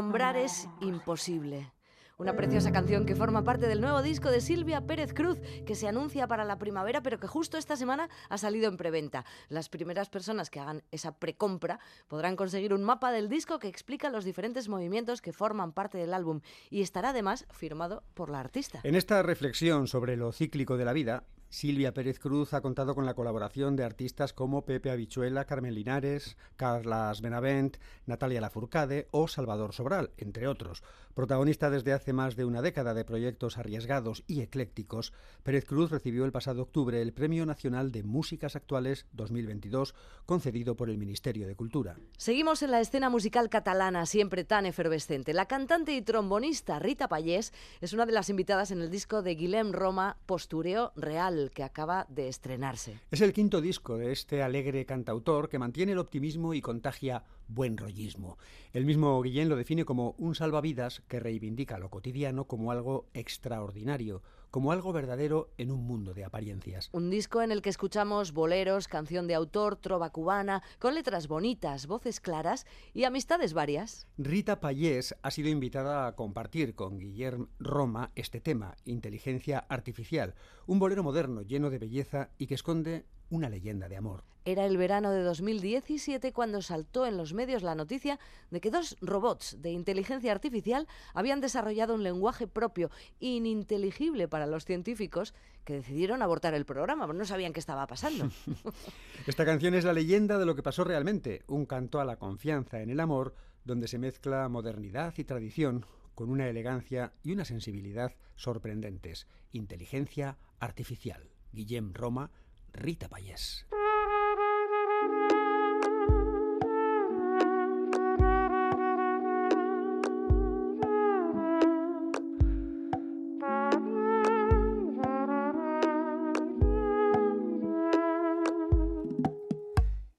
Nombrar 0.00 0.38
es 0.38 0.66
imposible. 0.80 1.70
Una 2.16 2.34
preciosa 2.34 2.72
canción 2.72 3.04
que 3.04 3.14
forma 3.14 3.44
parte 3.44 3.66
del 3.66 3.82
nuevo 3.82 4.00
disco 4.00 4.30
de 4.30 4.40
Silvia 4.40 4.86
Pérez 4.86 5.12
Cruz, 5.12 5.38
que 5.66 5.74
se 5.74 5.88
anuncia 5.88 6.26
para 6.26 6.46
la 6.46 6.58
primavera, 6.58 7.02
pero 7.02 7.20
que 7.20 7.26
justo 7.26 7.58
esta 7.58 7.76
semana 7.76 8.08
ha 8.30 8.38
salido 8.38 8.70
en 8.70 8.78
preventa. 8.78 9.26
Las 9.50 9.68
primeras 9.68 10.08
personas 10.08 10.48
que 10.48 10.58
hagan 10.58 10.82
esa 10.90 11.18
precompra 11.18 11.80
podrán 12.08 12.34
conseguir 12.34 12.72
un 12.72 12.82
mapa 12.82 13.12
del 13.12 13.28
disco 13.28 13.58
que 13.58 13.68
explica 13.68 14.08
los 14.08 14.24
diferentes 14.24 14.70
movimientos 14.70 15.20
que 15.20 15.34
forman 15.34 15.72
parte 15.72 15.98
del 15.98 16.14
álbum 16.14 16.40
y 16.70 16.80
estará 16.80 17.10
además 17.10 17.44
firmado 17.50 18.02
por 18.14 18.30
la 18.30 18.40
artista. 18.40 18.80
En 18.84 18.94
esta 18.94 19.22
reflexión 19.22 19.86
sobre 19.86 20.16
lo 20.16 20.32
cíclico 20.32 20.78
de 20.78 20.86
la 20.86 20.94
vida, 20.94 21.24
Silvia 21.50 21.92
Pérez 21.92 22.20
Cruz 22.20 22.54
ha 22.54 22.60
contado 22.60 22.94
con 22.94 23.04
la 23.04 23.14
colaboración 23.14 23.74
de 23.74 23.82
artistas 23.82 24.32
como 24.32 24.64
Pepe 24.64 24.92
Habichuela, 24.92 25.46
Carmen 25.46 25.74
Linares, 25.74 26.36
Carlas 26.54 27.20
Benavent, 27.20 27.76
Natalia 28.06 28.40
Lafourcade 28.40 29.08
o 29.10 29.26
Salvador 29.26 29.72
Sobral, 29.72 30.12
entre 30.16 30.46
otros. 30.46 30.84
Protagonista 31.14 31.68
desde 31.68 31.92
hace 31.92 32.12
más 32.12 32.36
de 32.36 32.44
una 32.44 32.62
década 32.62 32.94
de 32.94 33.04
proyectos 33.04 33.58
arriesgados 33.58 34.22
y 34.28 34.42
eclécticos, 34.42 35.12
Pérez 35.42 35.64
Cruz 35.64 35.90
recibió 35.90 36.24
el 36.24 36.30
pasado 36.30 36.62
octubre 36.62 37.02
el 37.02 37.12
Premio 37.12 37.44
Nacional 37.44 37.90
de 37.90 38.04
Músicas 38.04 38.54
Actuales 38.54 39.06
2022, 39.12 39.96
concedido 40.26 40.76
por 40.76 40.88
el 40.88 40.98
Ministerio 40.98 41.48
de 41.48 41.56
Cultura. 41.56 41.96
Seguimos 42.16 42.62
en 42.62 42.70
la 42.70 42.80
escena 42.80 43.10
musical 43.10 43.50
catalana, 43.50 44.06
siempre 44.06 44.44
tan 44.44 44.66
efervescente. 44.66 45.34
La 45.34 45.46
cantante 45.46 45.94
y 45.94 46.02
trombonista 46.02 46.78
Rita 46.78 47.08
Payés 47.08 47.52
es 47.80 47.92
una 47.92 48.06
de 48.06 48.12
las 48.12 48.30
invitadas 48.30 48.70
en 48.70 48.82
el 48.82 48.90
disco 48.90 49.22
de 49.22 49.34
Guillem 49.34 49.72
Roma, 49.72 50.16
Postureo 50.26 50.92
Real, 50.94 51.39
que 51.48 51.62
acaba 51.64 52.06
de 52.10 52.28
estrenarse. 52.28 53.00
Es 53.10 53.22
el 53.22 53.32
quinto 53.32 53.62
disco 53.62 53.96
de 53.96 54.12
este 54.12 54.42
alegre 54.42 54.84
cantautor 54.84 55.48
que 55.48 55.58
mantiene 55.58 55.92
el 55.92 55.98
optimismo 55.98 56.52
y 56.52 56.60
contagia 56.60 57.24
buen 57.48 57.78
rollismo. 57.78 58.36
El 58.74 58.84
mismo 58.84 59.20
Guillén 59.22 59.48
lo 59.48 59.56
define 59.56 59.86
como 59.86 60.14
un 60.18 60.34
salvavidas 60.34 61.02
que 61.08 61.20
reivindica 61.20 61.78
lo 61.78 61.88
cotidiano 61.88 62.44
como 62.44 62.70
algo 62.70 63.06
extraordinario, 63.14 64.22
como 64.50 64.72
algo 64.72 64.92
verdadero 64.92 65.52
en 65.58 65.70
un 65.70 65.84
mundo 65.84 66.14
de 66.14 66.24
apariencias. 66.24 66.88
Un 66.92 67.10
disco 67.10 67.42
en 67.42 67.52
el 67.52 67.62
que 67.62 67.70
escuchamos 67.70 68.32
boleros, 68.32 68.88
canción 68.88 69.26
de 69.26 69.34
autor, 69.34 69.76
trova 69.76 70.10
cubana, 70.10 70.62
con 70.78 70.94
letras 70.94 71.28
bonitas, 71.28 71.86
voces 71.86 72.20
claras 72.20 72.66
y 72.92 73.04
amistades 73.04 73.52
varias. 73.52 74.06
Rita 74.18 74.60
Payés 74.60 75.14
ha 75.22 75.30
sido 75.30 75.48
invitada 75.48 76.06
a 76.06 76.16
compartir 76.16 76.74
con 76.74 76.98
Guillermo 76.98 77.48
Roma 77.58 78.12
este 78.14 78.40
tema, 78.40 78.76
inteligencia 78.84 79.58
artificial, 79.68 80.34
un 80.66 80.78
bolero 80.78 81.02
moderno 81.02 81.42
lleno 81.42 81.70
de 81.70 81.78
belleza 81.78 82.30
y 82.38 82.46
que 82.46 82.54
esconde 82.54 83.06
una 83.30 83.48
leyenda 83.48 83.88
de 83.88 83.96
amor. 83.96 84.24
Era 84.44 84.64
el 84.64 84.78
verano 84.78 85.10
de 85.10 85.22
2017 85.22 86.32
cuando 86.32 86.62
saltó 86.62 87.06
en 87.06 87.16
los 87.18 87.34
medios 87.34 87.62
la 87.62 87.74
noticia 87.74 88.18
de 88.50 88.60
que 88.60 88.70
dos 88.70 88.96
robots 89.00 89.60
de 89.60 89.70
inteligencia 89.70 90.32
artificial 90.32 90.88
habían 91.12 91.40
desarrollado 91.40 91.94
un 91.94 92.02
lenguaje 92.02 92.46
propio, 92.46 92.90
ininteligible 93.18 94.28
para 94.28 94.46
los 94.46 94.64
científicos, 94.64 95.34
que 95.64 95.74
decidieron 95.74 96.22
abortar 96.22 96.54
el 96.54 96.64
programa, 96.64 97.06
no 97.06 97.24
sabían 97.26 97.52
qué 97.52 97.60
estaba 97.60 97.86
pasando. 97.86 98.30
Esta 99.26 99.44
canción 99.44 99.74
es 99.74 99.84
la 99.84 99.92
leyenda 99.92 100.38
de 100.38 100.46
lo 100.46 100.54
que 100.54 100.62
pasó 100.62 100.84
realmente, 100.84 101.42
un 101.46 101.66
canto 101.66 102.00
a 102.00 102.04
la 102.06 102.16
confianza 102.16 102.80
en 102.80 102.88
el 102.88 103.00
amor, 103.00 103.34
donde 103.64 103.88
se 103.88 103.98
mezcla 103.98 104.48
modernidad 104.48 105.12
y 105.18 105.24
tradición 105.24 105.84
con 106.14 106.30
una 106.30 106.48
elegancia 106.48 107.12
y 107.22 107.32
una 107.32 107.44
sensibilidad 107.44 108.14
sorprendentes. 108.36 109.26
Inteligencia 109.52 110.38
artificial. 110.58 111.30
Guillem 111.52 111.92
Roma, 111.92 112.30
Rita 112.72 113.08
Payés. 113.08 113.66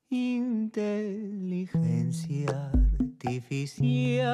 Inteligencia 0.09 2.71
artificial. 2.99 4.25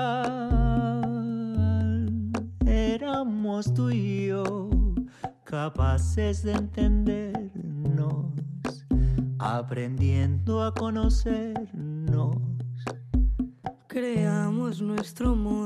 Éramos 2.65 3.73
tú 3.73 3.89
y 3.89 4.27
yo 4.27 4.69
capaces 5.47 6.43
de 6.43 6.53
entendernos, 6.53 7.26
aprendiendo 9.67 10.63
a 10.63 10.73
conocernos. 10.73 12.37
Creamos 13.87 14.81
nuestro 14.81 15.35
modo, 15.35 15.56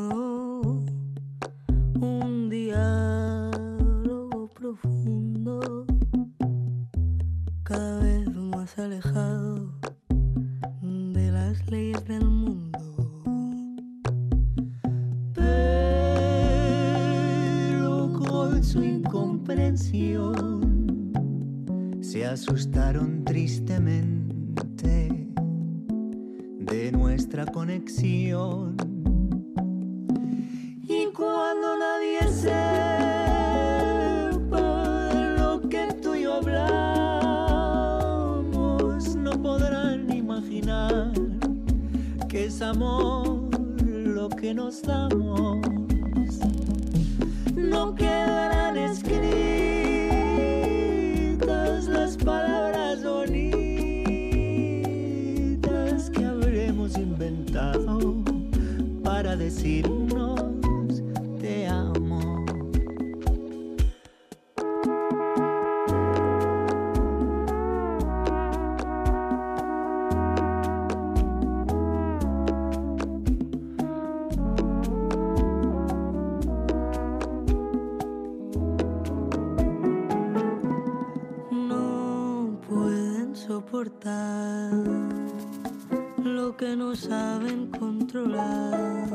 lo 86.24 86.56
que 86.56 86.76
no 86.76 86.96
saben 86.96 87.72
controlar. 87.72 89.10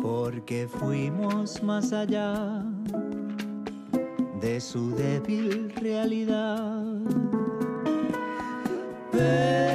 porque 0.00 0.68
fuimos 0.68 1.60
más 1.62 1.92
allá 1.92 2.62
de 4.40 4.60
su 4.60 4.94
débil 4.94 5.72
realidad. 5.74 6.84
Pero 9.10 9.74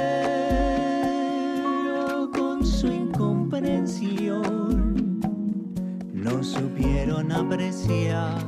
con 2.30 2.64
su 2.64 2.86
incomprensión 2.86 5.20
no 6.14 6.42
supieron 6.42 7.32
apreciar 7.32 8.38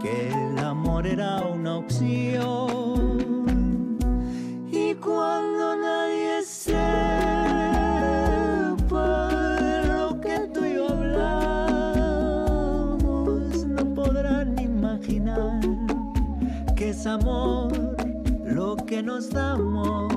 que 0.00 0.28
el 0.28 0.56
amor 0.58 1.04
era 1.06 1.44
una 1.46 1.78
opción. 1.78 2.59
Nos 19.02 19.30
damos. 19.30 20.09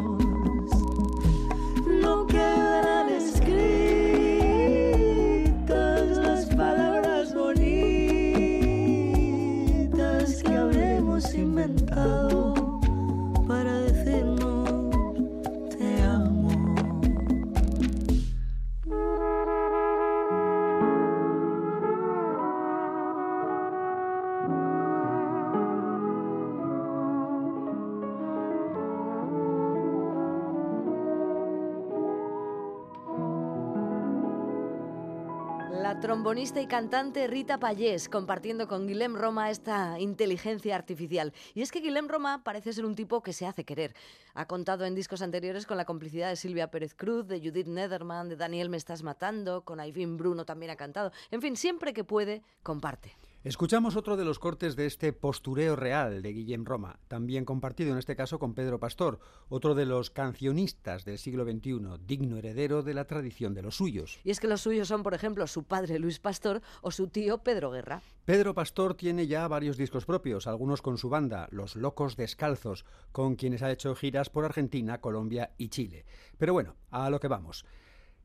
Y 36.36 36.66
cantante 36.66 37.28
Rita 37.28 37.60
Payés, 37.60 38.10
compartiendo 38.10 38.68
con 38.68 38.88
Guillem 38.88 39.16
Roma 39.16 39.52
esta 39.52 40.00
inteligencia 40.00 40.76
artificial. 40.76 41.32
Y 41.54 41.62
es 41.62 41.72
que 41.72 41.80
Guillem 41.80 42.08
Roma 42.08 42.44
parece 42.44 42.74
ser 42.74 42.86
un 42.86 42.96
tipo 42.96 43.22
que 43.22 43.34
se 43.34 43.46
hace 43.46 43.64
querer. 43.64 43.94
Ha 44.34 44.48
contado 44.48 44.84
en 44.86 44.96
discos 44.96 45.22
anteriores 45.22 45.68
con 45.68 45.78
la 45.78 45.86
complicidad 45.86 46.30
de 46.30 46.36
Silvia 46.36 46.72
Pérez 46.72 46.96
Cruz, 46.96 47.28
de 47.28 47.40
Judith 47.40 47.68
Nederman, 47.68 48.30
de 48.30 48.36
Daniel 48.36 48.70
Me 48.70 48.78
Estás 48.78 49.04
Matando, 49.04 49.62
con 49.62 49.80
Aivin 49.80 50.18
Bruno 50.18 50.44
también 50.44 50.72
ha 50.72 50.76
cantado. 50.76 51.12
En 51.30 51.40
fin, 51.40 51.56
siempre 51.56 51.94
que 51.94 52.04
puede, 52.04 52.42
comparte. 52.64 53.16
Escuchamos 53.46 53.98
otro 53.98 54.16
de 54.16 54.24
los 54.24 54.40
cortes 54.40 54.78
de 54.78 54.86
este 54.86 55.12
postureo 55.12 55.76
real 55.76 56.22
de 56.22 56.32
Guillem 56.32 56.64
Roma, 56.64 57.02
también 57.10 57.44
compartido 57.44 57.92
en 57.92 57.98
este 57.98 58.16
caso 58.16 58.40
con 58.40 58.54
Pedro 58.54 58.80
Pastor, 58.80 59.20
otro 59.50 59.76
de 59.76 59.86
los 59.86 60.12
cancionistas 60.12 61.04
del 61.04 61.18
siglo 61.18 61.44
XXI, 61.44 62.00
digno 62.08 62.38
heredero 62.38 62.84
de 62.84 62.94
la 62.94 63.04
tradición 63.04 63.54
de 63.54 63.62
los 63.62 63.76
suyos. 63.76 64.22
Y 64.24 64.32
es 64.32 64.40
que 64.40 64.48
los 64.48 64.62
suyos 64.62 64.88
son, 64.88 65.04
por 65.04 65.14
ejemplo, 65.14 65.46
su 65.48 65.66
padre 65.66 66.00
Luis 66.00 66.20
Pastor 66.20 66.62
o 66.82 66.92
su 66.92 67.10
tío 67.10 67.40
Pedro 67.40 67.70
Guerra. 67.70 68.02
Pedro 68.24 68.54
Pastor 68.54 68.94
tiene 68.94 69.28
ya 69.28 69.46
varios 69.50 69.76
discos 69.76 70.06
propios, 70.06 70.48
algunos 70.48 70.82
con 70.82 70.98
su 70.98 71.10
banda, 71.10 71.50
Los 71.52 71.76
Locos 71.76 72.16
Descalzos, 72.16 72.86
con 73.12 73.36
quienes 73.36 73.62
ha 73.62 73.74
hecho 73.74 73.94
giras 73.94 74.30
por 74.30 74.46
Argentina, 74.46 75.02
Colombia 75.02 75.52
y 75.58 75.68
Chile. 75.68 76.06
Pero 76.38 76.54
bueno, 76.54 76.78
a 76.92 77.10
lo 77.10 77.20
que 77.20 77.28
vamos. 77.28 77.66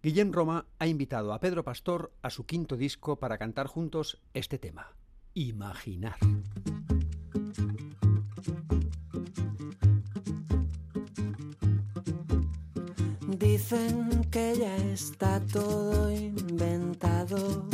Guillem 0.00 0.31
Roma 0.31 0.66
ha 0.78 0.87
invitado 0.87 1.33
a 1.33 1.40
Pedro 1.40 1.64
Pastor 1.64 2.12
a 2.22 2.31
su 2.31 2.46
quinto 2.46 2.76
disco 2.76 3.16
para 3.18 3.37
cantar 3.37 3.66
juntos 3.66 4.20
este 4.33 4.61
tema 4.61 4.94
imaginar. 5.38 6.16
Dicen 13.38 14.24
que 14.31 14.57
ya 14.59 14.77
está 14.92 15.40
todo 15.53 16.11
inventado, 16.11 17.66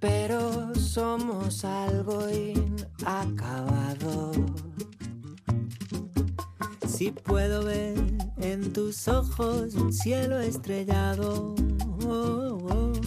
pero 0.00 0.74
somos 0.74 1.64
algo 1.64 2.26
inacabado. 2.30 4.32
Si 6.86 7.10
puedo 7.10 7.64
ver 7.64 7.96
en 8.38 8.72
tus 8.72 9.08
ojos 9.08 9.74
un 9.74 9.92
cielo 9.92 10.40
estrellado. 10.40 11.54
Oh, 12.06 12.58
oh. 12.70 12.99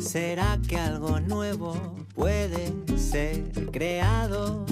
¿Será 0.00 0.58
que 0.66 0.76
algo 0.76 1.20
nuevo 1.20 1.74
puede 2.14 2.72
ser 2.96 3.52
creado? 3.70 4.64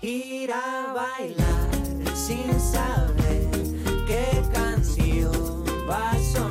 Ir 0.00 0.50
a 0.50 0.94
bailar 0.94 1.70
sin 2.14 2.58
saber 2.58 3.50
qué 4.06 4.42
canción 4.52 5.64
va 5.88 6.10
a 6.10 6.18
sonar. 6.18 6.45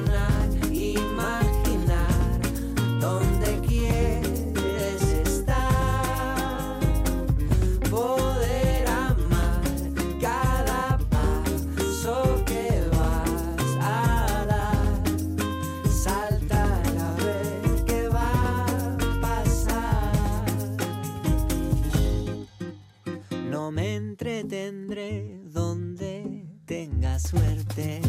Entretendré 24.15 25.41
donde 25.43 26.45
tenga 26.65 27.19
suerte. 27.19 28.01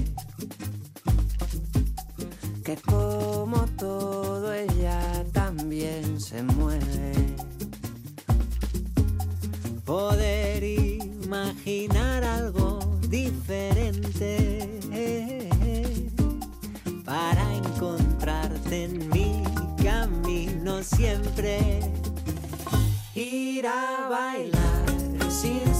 Que 2.64 2.76
como 2.76 3.66
todo 3.76 4.52
ella 4.52 5.24
también 5.32 6.20
se 6.20 6.44
mueve. 6.44 7.12
Poder 9.84 10.62
imaginar 10.62 12.22
algo 12.22 12.78
diferente 13.08 14.78
para 17.04 17.52
encontrarte 17.56 18.84
en 18.84 19.08
mi 19.08 19.42
camino 19.82 20.84
siempre. 20.84 21.80
Ir 23.16 23.66
a 23.66 24.08
bailar 24.08 24.86
sin 25.30 25.75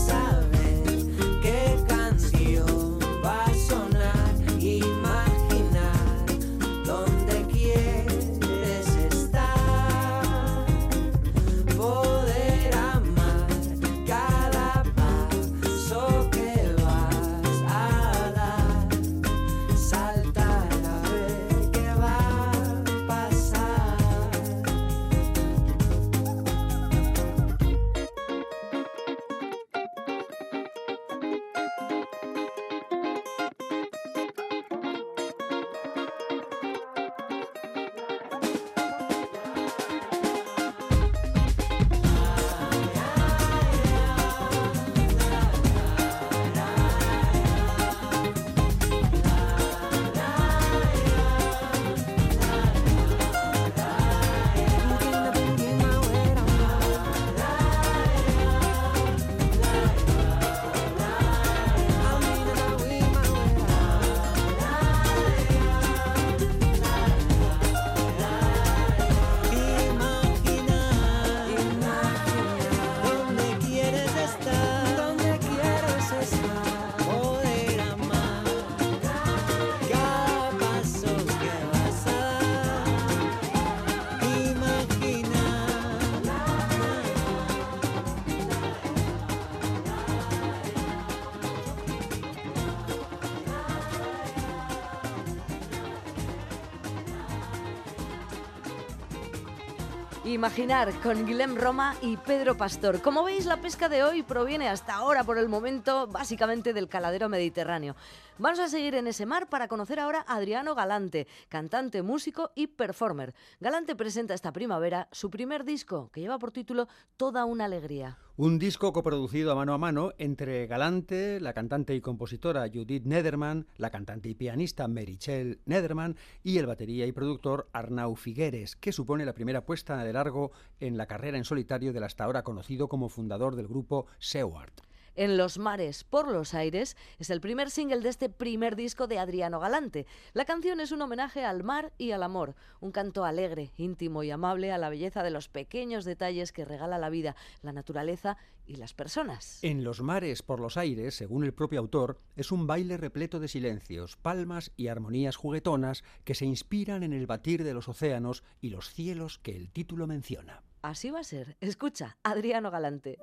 Imaginar 100.36 100.92
con 101.00 101.24
Guillem 101.24 101.56
Roma 101.56 101.94
y 102.02 102.18
Pedro 102.18 102.58
Pastor. 102.58 103.00
Como 103.00 103.24
veis, 103.24 103.46
la 103.46 103.56
pesca 103.56 103.88
de 103.88 104.04
hoy 104.04 104.22
proviene 104.22 104.68
hasta 104.68 104.92
ahora, 104.92 105.24
por 105.24 105.38
el 105.38 105.48
momento, 105.48 106.08
básicamente 106.08 106.74
del 106.74 106.88
caladero 106.88 107.30
mediterráneo. 107.30 107.96
Vamos 108.38 108.58
a 108.58 108.68
seguir 108.68 108.94
en 108.94 109.06
ese 109.06 109.24
mar 109.24 109.48
para 109.48 109.66
conocer 109.66 109.98
ahora 109.98 110.22
a 110.28 110.36
Adriano 110.36 110.74
Galante, 110.74 111.26
cantante, 111.48 112.02
músico 112.02 112.50
y 112.54 112.66
performer. 112.66 113.34
Galante 113.60 113.96
presenta 113.96 114.34
esta 114.34 114.52
primavera 114.52 115.08
su 115.10 115.30
primer 115.30 115.64
disco, 115.64 116.10
que 116.12 116.20
lleva 116.20 116.38
por 116.38 116.50
título 116.50 116.86
Toda 117.16 117.46
una 117.46 117.64
alegría. 117.64 118.18
Un 118.36 118.58
disco 118.58 118.92
coproducido 118.92 119.52
a 119.52 119.54
mano 119.54 119.72
a 119.72 119.78
mano 119.78 120.12
entre 120.18 120.66
Galante, 120.66 121.40
la 121.40 121.54
cantante 121.54 121.94
y 121.94 122.02
compositora 122.02 122.68
Judith 122.68 123.06
Nederman, 123.06 123.66
la 123.78 123.88
cantante 123.88 124.28
y 124.28 124.34
pianista 124.34 124.86
Merichel 124.86 125.62
Nederman 125.64 126.16
y 126.42 126.58
el 126.58 126.66
batería 126.66 127.06
y 127.06 127.12
productor 127.12 127.70
Arnau 127.72 128.16
Figueres, 128.16 128.76
que 128.76 128.92
supone 128.92 129.24
la 129.24 129.32
primera 129.32 129.64
puesta 129.64 130.04
de 130.04 130.12
largo 130.12 130.50
en 130.78 130.98
la 130.98 131.06
carrera 131.06 131.38
en 131.38 131.44
solitario 131.44 131.94
del 131.94 132.04
hasta 132.04 132.24
ahora 132.24 132.42
conocido 132.42 132.88
como 132.88 133.08
fundador 133.08 133.56
del 133.56 133.66
grupo 133.66 134.08
Seward. 134.18 134.74
En 135.16 135.38
los 135.38 135.56
mares, 135.56 136.04
por 136.04 136.30
los 136.30 136.52
aires, 136.52 136.94
es 137.18 137.30
el 137.30 137.40
primer 137.40 137.70
single 137.70 138.00
de 138.00 138.10
este 138.10 138.28
primer 138.28 138.76
disco 138.76 139.06
de 139.06 139.18
Adriano 139.18 139.58
Galante. 139.58 140.06
La 140.34 140.44
canción 140.44 140.78
es 140.78 140.92
un 140.92 141.00
homenaje 141.00 141.42
al 141.42 141.64
mar 141.64 141.94
y 141.96 142.10
al 142.10 142.22
amor, 142.22 142.54
un 142.80 142.92
canto 142.92 143.24
alegre, 143.24 143.72
íntimo 143.78 144.22
y 144.22 144.30
amable 144.30 144.72
a 144.72 144.78
la 144.78 144.90
belleza 144.90 145.22
de 145.22 145.30
los 145.30 145.48
pequeños 145.48 146.04
detalles 146.04 146.52
que 146.52 146.66
regala 146.66 146.98
la 146.98 147.08
vida, 147.08 147.34
la 147.62 147.72
naturaleza 147.72 148.36
y 148.66 148.76
las 148.76 148.92
personas. 148.92 149.58
En 149.62 149.84
los 149.84 150.02
mares, 150.02 150.42
por 150.42 150.60
los 150.60 150.76
aires, 150.76 151.14
según 151.14 151.44
el 151.44 151.54
propio 151.54 151.80
autor, 151.80 152.20
es 152.36 152.52
un 152.52 152.66
baile 152.66 152.98
repleto 152.98 153.40
de 153.40 153.48
silencios, 153.48 154.16
palmas 154.16 154.72
y 154.76 154.88
armonías 154.88 155.36
juguetonas 155.36 156.04
que 156.24 156.34
se 156.34 156.44
inspiran 156.44 157.02
en 157.02 157.14
el 157.14 157.26
batir 157.26 157.64
de 157.64 157.72
los 157.72 157.88
océanos 157.88 158.44
y 158.60 158.68
los 158.68 158.92
cielos 158.92 159.38
que 159.38 159.56
el 159.56 159.70
título 159.70 160.06
menciona. 160.06 160.62
Así 160.82 161.10
va 161.10 161.20
a 161.20 161.24
ser. 161.24 161.56
Escucha, 161.60 162.18
Adriano 162.22 162.70
Galante. 162.70 163.18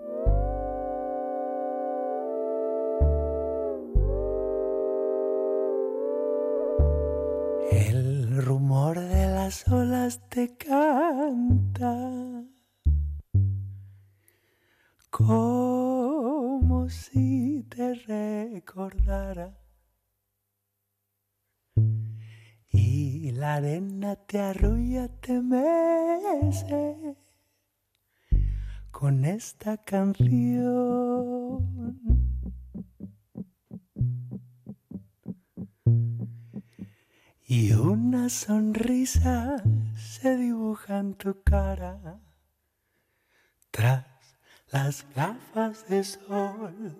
Las 9.54 9.68
olas 9.72 10.20
te 10.30 10.58
canta 10.58 12.44
como 15.12 16.89
si 16.89 17.63
te 17.70 17.94
recordara 17.94 19.56
y 22.72 23.32
la 23.34 23.56
arena 23.56 24.16
te 24.16 24.39
arrulla, 24.39 25.08
te 25.22 25.39
mece 25.39 27.16
con 28.89 29.24
esta 29.24 29.78
canción. 29.78 31.13
Y 37.45 37.73
una 37.73 38.29
sonrisa 38.29 39.62
se 39.97 40.38
dibuja 40.38 40.99
en 40.99 41.13
tu 41.15 41.43
cara 41.43 42.19
tras 43.69 44.06
las 44.71 45.06
gafas 45.13 45.88
de 45.89 46.03
sol. 46.06 46.95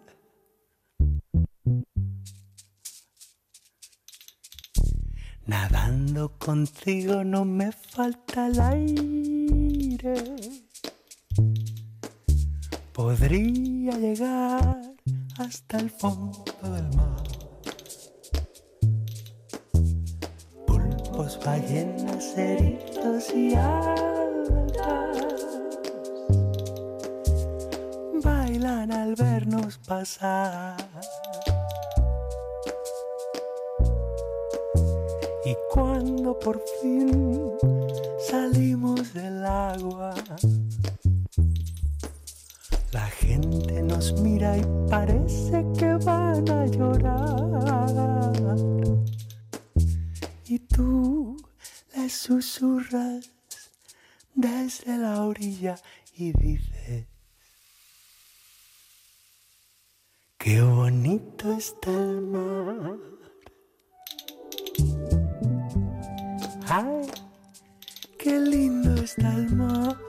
Nadando 5.46 6.38
contigo 6.38 7.24
no 7.24 7.46
me 7.46 7.72
falta 7.72 8.48
el 8.48 8.60
aire. 8.60 10.24
Podría 12.92 13.98
llegar 13.98 14.82
hasta 15.38 15.80
el 15.80 15.90
fondo 15.90 16.44
del 16.62 16.96
mar. 16.98 17.13
Pulpos, 21.14 21.40
ballenas, 21.46 22.34
cerillos 22.34 23.34
y 23.36 23.54
algas 23.54 25.42
bailan 28.24 28.92
al 28.92 29.14
vernos 29.14 29.78
pasar. 29.86 30.76
Y 35.46 35.56
cuando 35.72 36.40
por 36.40 36.60
fin 36.82 37.32
salimos 38.28 39.14
del 39.14 39.46
agua, 39.46 40.16
la 42.92 43.06
gente 43.08 43.84
nos 43.84 44.20
mira 44.20 44.58
y 44.58 44.66
parece 44.90 45.64
que 45.78 45.94
van 46.04 46.50
a 46.50 46.66
llorar. 46.66 47.54
Susurras 52.24 53.32
desde 54.34 54.98
la 54.98 55.24
orilla 55.24 55.76
y 56.16 56.32
dices, 56.32 57.06
qué 60.38 60.62
bonito 60.62 61.52
está 61.52 61.92
el 61.92 62.22
mar. 62.22 62.98
Ay, 66.70 67.12
qué 68.18 68.40
lindo 68.40 69.04
está 69.04 69.36
el 69.36 69.54
mar. 69.58 70.03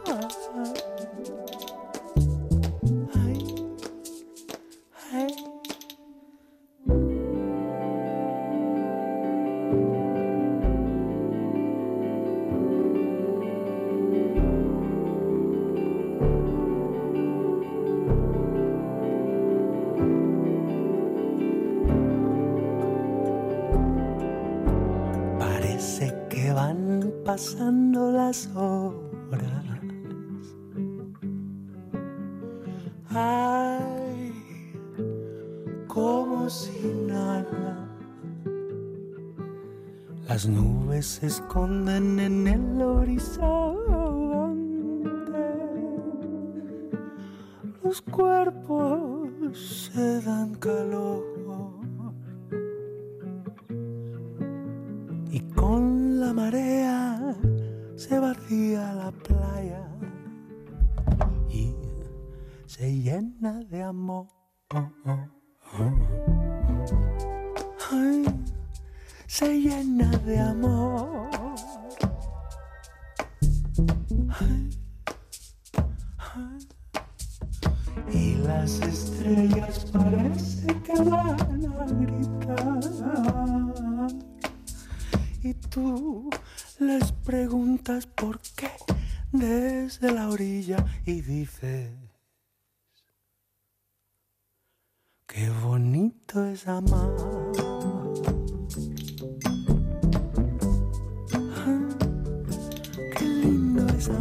Se 41.05 41.27
esconden 41.27 42.14
La 104.07 104.19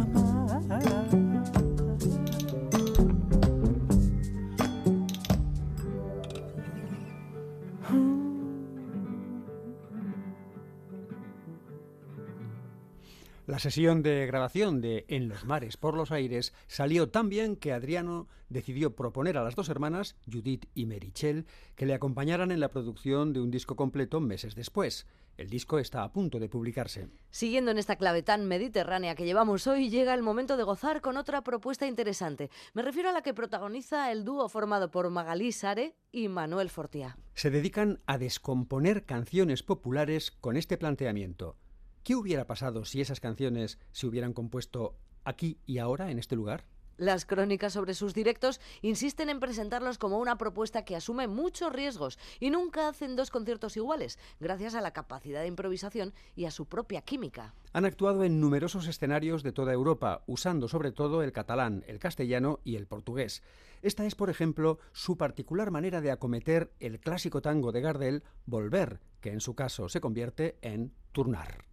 sesión 13.58 14.02
de 14.02 14.26
grabación 14.26 14.80
de 14.80 15.04
En 15.08 15.28
los 15.28 15.44
mares 15.44 15.76
por 15.76 15.94
los 15.94 16.12
aires 16.12 16.54
salió 16.66 17.10
tan 17.10 17.28
bien 17.28 17.54
que 17.54 17.72
Adriano 17.72 18.26
decidió 18.48 18.96
proponer 18.96 19.36
a 19.36 19.44
las 19.44 19.54
dos 19.54 19.68
hermanas, 19.68 20.16
Judith 20.30 20.64
y 20.74 20.86
Merichel, 20.86 21.44
que 21.76 21.84
le 21.84 21.92
acompañaran 21.92 22.50
en 22.50 22.60
la 22.60 22.70
producción 22.70 23.34
de 23.34 23.40
un 23.40 23.50
disco 23.50 23.76
completo 23.76 24.18
meses 24.18 24.54
después. 24.54 25.06
El 25.36 25.50
disco 25.50 25.78
está 25.78 26.04
a 26.04 26.12
punto 26.12 26.38
de 26.38 26.48
publicarse. 26.48 27.08
Siguiendo 27.30 27.72
en 27.72 27.78
esta 27.78 27.96
clave 27.96 28.22
tan 28.22 28.46
mediterránea 28.46 29.16
que 29.16 29.24
llevamos 29.24 29.66
hoy, 29.66 29.90
llega 29.90 30.14
el 30.14 30.22
momento 30.22 30.56
de 30.56 30.62
gozar 30.62 31.00
con 31.00 31.16
otra 31.16 31.42
propuesta 31.42 31.86
interesante. 31.86 32.50
Me 32.72 32.82
refiero 32.82 33.08
a 33.08 33.12
la 33.12 33.22
que 33.22 33.34
protagoniza 33.34 34.12
el 34.12 34.24
dúo 34.24 34.48
formado 34.48 34.90
por 34.90 35.10
Magalí 35.10 35.50
Sare 35.50 35.96
y 36.12 36.28
Manuel 36.28 36.70
Fortiá. 36.70 37.16
Se 37.34 37.50
dedican 37.50 38.00
a 38.06 38.18
descomponer 38.18 39.04
canciones 39.04 39.64
populares 39.64 40.30
con 40.30 40.56
este 40.56 40.78
planteamiento. 40.78 41.56
¿Qué 42.04 42.14
hubiera 42.14 42.46
pasado 42.46 42.84
si 42.84 43.00
esas 43.00 43.18
canciones 43.18 43.78
se 43.90 44.06
hubieran 44.06 44.34
compuesto 44.34 44.96
aquí 45.24 45.58
y 45.66 45.78
ahora, 45.78 46.10
en 46.10 46.18
este 46.18 46.36
lugar? 46.36 46.66
Las 46.96 47.26
crónicas 47.26 47.72
sobre 47.72 47.94
sus 47.94 48.14
directos 48.14 48.60
insisten 48.82 49.28
en 49.28 49.40
presentarlos 49.40 49.98
como 49.98 50.18
una 50.18 50.38
propuesta 50.38 50.84
que 50.84 50.94
asume 50.94 51.26
muchos 51.26 51.72
riesgos 51.72 52.18
y 52.38 52.50
nunca 52.50 52.88
hacen 52.88 53.16
dos 53.16 53.30
conciertos 53.30 53.76
iguales, 53.76 54.18
gracias 54.38 54.74
a 54.74 54.80
la 54.80 54.92
capacidad 54.92 55.40
de 55.40 55.48
improvisación 55.48 56.14
y 56.36 56.44
a 56.44 56.50
su 56.50 56.66
propia 56.66 57.02
química. 57.02 57.54
Han 57.72 57.84
actuado 57.84 58.22
en 58.22 58.40
numerosos 58.40 58.86
escenarios 58.86 59.42
de 59.42 59.52
toda 59.52 59.72
Europa, 59.72 60.22
usando 60.26 60.68
sobre 60.68 60.92
todo 60.92 61.22
el 61.22 61.32
catalán, 61.32 61.84
el 61.88 61.98
castellano 61.98 62.60
y 62.62 62.76
el 62.76 62.86
portugués. 62.86 63.42
Esta 63.82 64.06
es, 64.06 64.14
por 64.14 64.30
ejemplo, 64.30 64.78
su 64.92 65.16
particular 65.16 65.70
manera 65.70 66.00
de 66.00 66.12
acometer 66.12 66.72
el 66.78 67.00
clásico 67.00 67.42
tango 67.42 67.72
de 67.72 67.80
Gardel, 67.80 68.22
Volver, 68.46 69.00
que 69.20 69.32
en 69.32 69.40
su 69.40 69.54
caso 69.54 69.88
se 69.88 70.00
convierte 70.00 70.56
en 70.62 70.92
Turnar. 71.12 71.64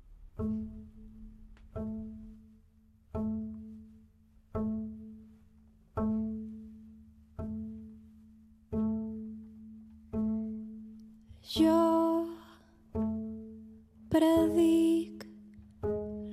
Jo 11.52 12.24
predic 14.08 15.26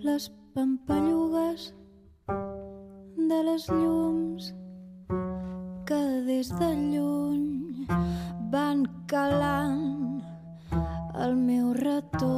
les 0.06 0.28
pampallugues 0.54 1.74
de 3.30 3.38
les 3.48 3.64
llums 3.66 4.52
que 5.88 5.98
des 6.28 6.52
de 6.60 6.68
lluny 6.92 7.88
van 8.52 8.84
calant 9.10 10.22
el 11.26 11.34
meu 11.34 11.72
retorn. 11.80 12.28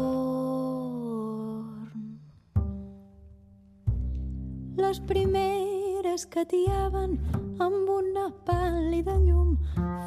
Les 4.81 5.03
primeres 5.11 6.25
que 6.33 6.47
tiaven 6.55 7.19
amb 7.61 7.93
una 7.99 8.31
pàl·lida 8.49 9.19
llum 9.27 9.59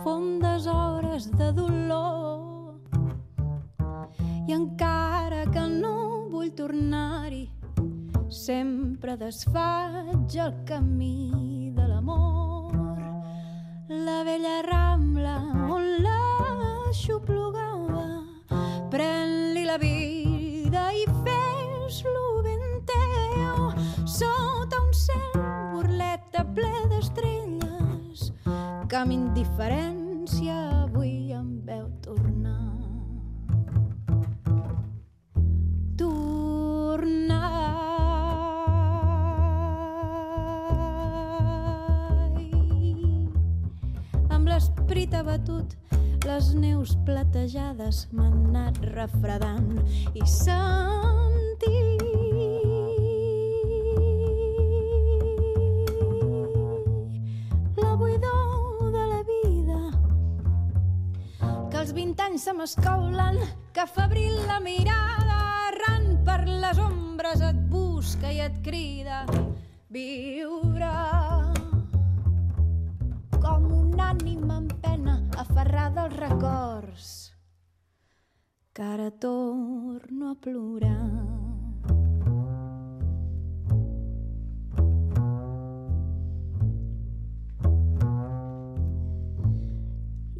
fondes 0.02 0.66
hores 0.66 1.30
de 1.38 1.52
dolor 1.62 2.43
i 4.48 4.52
encara 4.52 5.46
que 5.54 5.62
no 5.72 6.28
vull 6.32 6.50
tornar-hi, 6.58 7.44
sempre 8.28 9.16
desfaig 9.16 10.36
el 10.46 10.52
camí 10.68 11.72
de 11.76 11.86
l'amor. 11.88 12.98
La 13.88 14.24
vella 14.28 14.62
rambla 14.68 15.36
on 15.78 15.84
l'aixoplugava, 16.04 18.06
pren-li 18.92 19.64
la 19.70 19.78
vida 19.80 20.92
i 20.92 21.08
fes-lo 21.24 22.44
ben 22.44 22.84
teu, 22.92 23.72
sota 24.04 24.76
un 24.84 24.92
cel 25.06 25.40
burleta 25.72 26.44
ple 26.52 26.76
d'estrelles, 26.92 28.20
que 28.44 28.96
amb 29.06 29.16
indiferència 29.16 30.84
avui 30.84 31.32
em 31.32 31.64
veu 31.64 31.88
tornar. 32.04 32.43
Amb 44.94 45.00
l'esprit 45.00 45.16
abatut, 45.18 45.72
les 46.22 46.48
neus 46.54 46.92
platejades 47.06 48.04
m'han 48.14 48.34
anat 48.52 48.76
refredant 48.94 49.80
i 50.14 50.22
sentir 50.30 51.98
la 57.80 57.96
buidor 57.98 58.94
de 58.94 59.08
la 59.16 59.22
vida 59.32 59.80
que 61.72 61.82
els 61.82 61.96
20 61.98 62.22
anys 62.28 62.46
se 62.46 62.54
m'escaulen, 62.54 63.42
que 63.74 63.88
febril 63.96 64.38
la 64.46 64.60
mirada 64.62 65.40
errant 65.72 66.22
per 66.22 66.44
les 66.46 66.78
ombres 66.78 67.42
et 67.42 67.66
busca 67.74 68.30
i 68.30 68.46
et 68.46 68.62
crida 68.62 69.26
viure 69.90 70.94
com 73.44 73.64
un 73.76 74.00
ànima 74.00 74.58
en 74.62 74.68
pena 74.80 75.14
aferrada 75.42 76.06
als 76.06 76.16
records 76.16 77.08
que 78.74 78.82
ara 78.82 79.12
torno 79.12 80.30
a 80.32 80.36
plorar. 80.46 81.10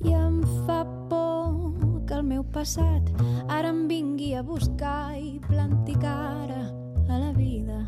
I 0.04 0.16
em 0.22 0.40
fa 0.66 0.80
por 1.12 2.00
que 2.08 2.16
el 2.16 2.24
meu 2.32 2.48
passat 2.56 3.12
ara 3.50 3.70
em 3.76 3.86
vingui 3.92 4.32
a 4.40 4.48
buscar 4.48 5.20
i 5.20 5.38
planti 5.50 6.00
cara 6.00 6.64
a 7.10 7.20
la 7.20 7.32
vida. 7.36 7.84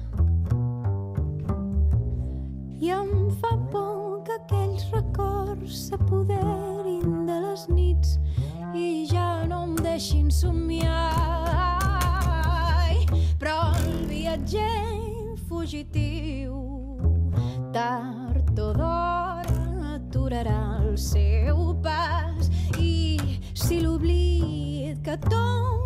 I 2.84 2.92
em 3.00 3.12
fa 3.40 3.56
por 3.72 3.85
aquells 4.86 4.92
records 4.92 5.90
s'apoderin 5.90 7.26
de 7.26 7.40
les 7.42 7.68
nits 7.70 8.20
i 8.76 9.08
ja 9.10 9.46
no 9.48 9.64
em 9.64 9.76
deixin 9.76 10.30
somiar. 10.30 11.14
Però 13.40 13.74
el 13.80 14.06
viatger 14.10 15.38
fugitiu 15.48 16.56
tard 17.74 18.50
o 18.50 18.54
d'hora 18.56 19.42
aturarà 19.96 20.82
el 20.84 20.98
seu 20.98 21.76
pas 21.82 22.50
i 22.80 23.18
si 23.54 23.82
l'oblit 23.82 25.02
que 25.04 25.18
tot 25.30 25.85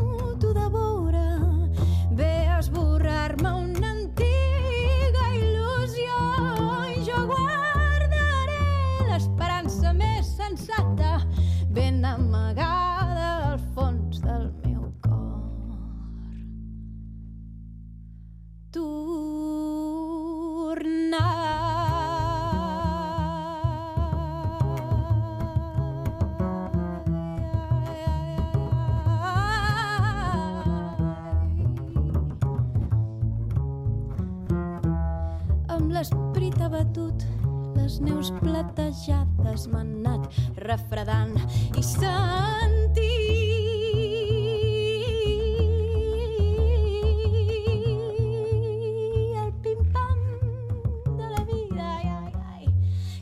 refredant 40.69 41.34
i 41.77 41.84
sentir 41.84 43.08
el 49.41 49.51
pim-pam 49.63 50.19
de 51.17 51.29
la 51.34 51.43
vida, 51.47 51.88
ai, 51.95 52.05
ai, 52.05 52.34
ai, 52.53 52.67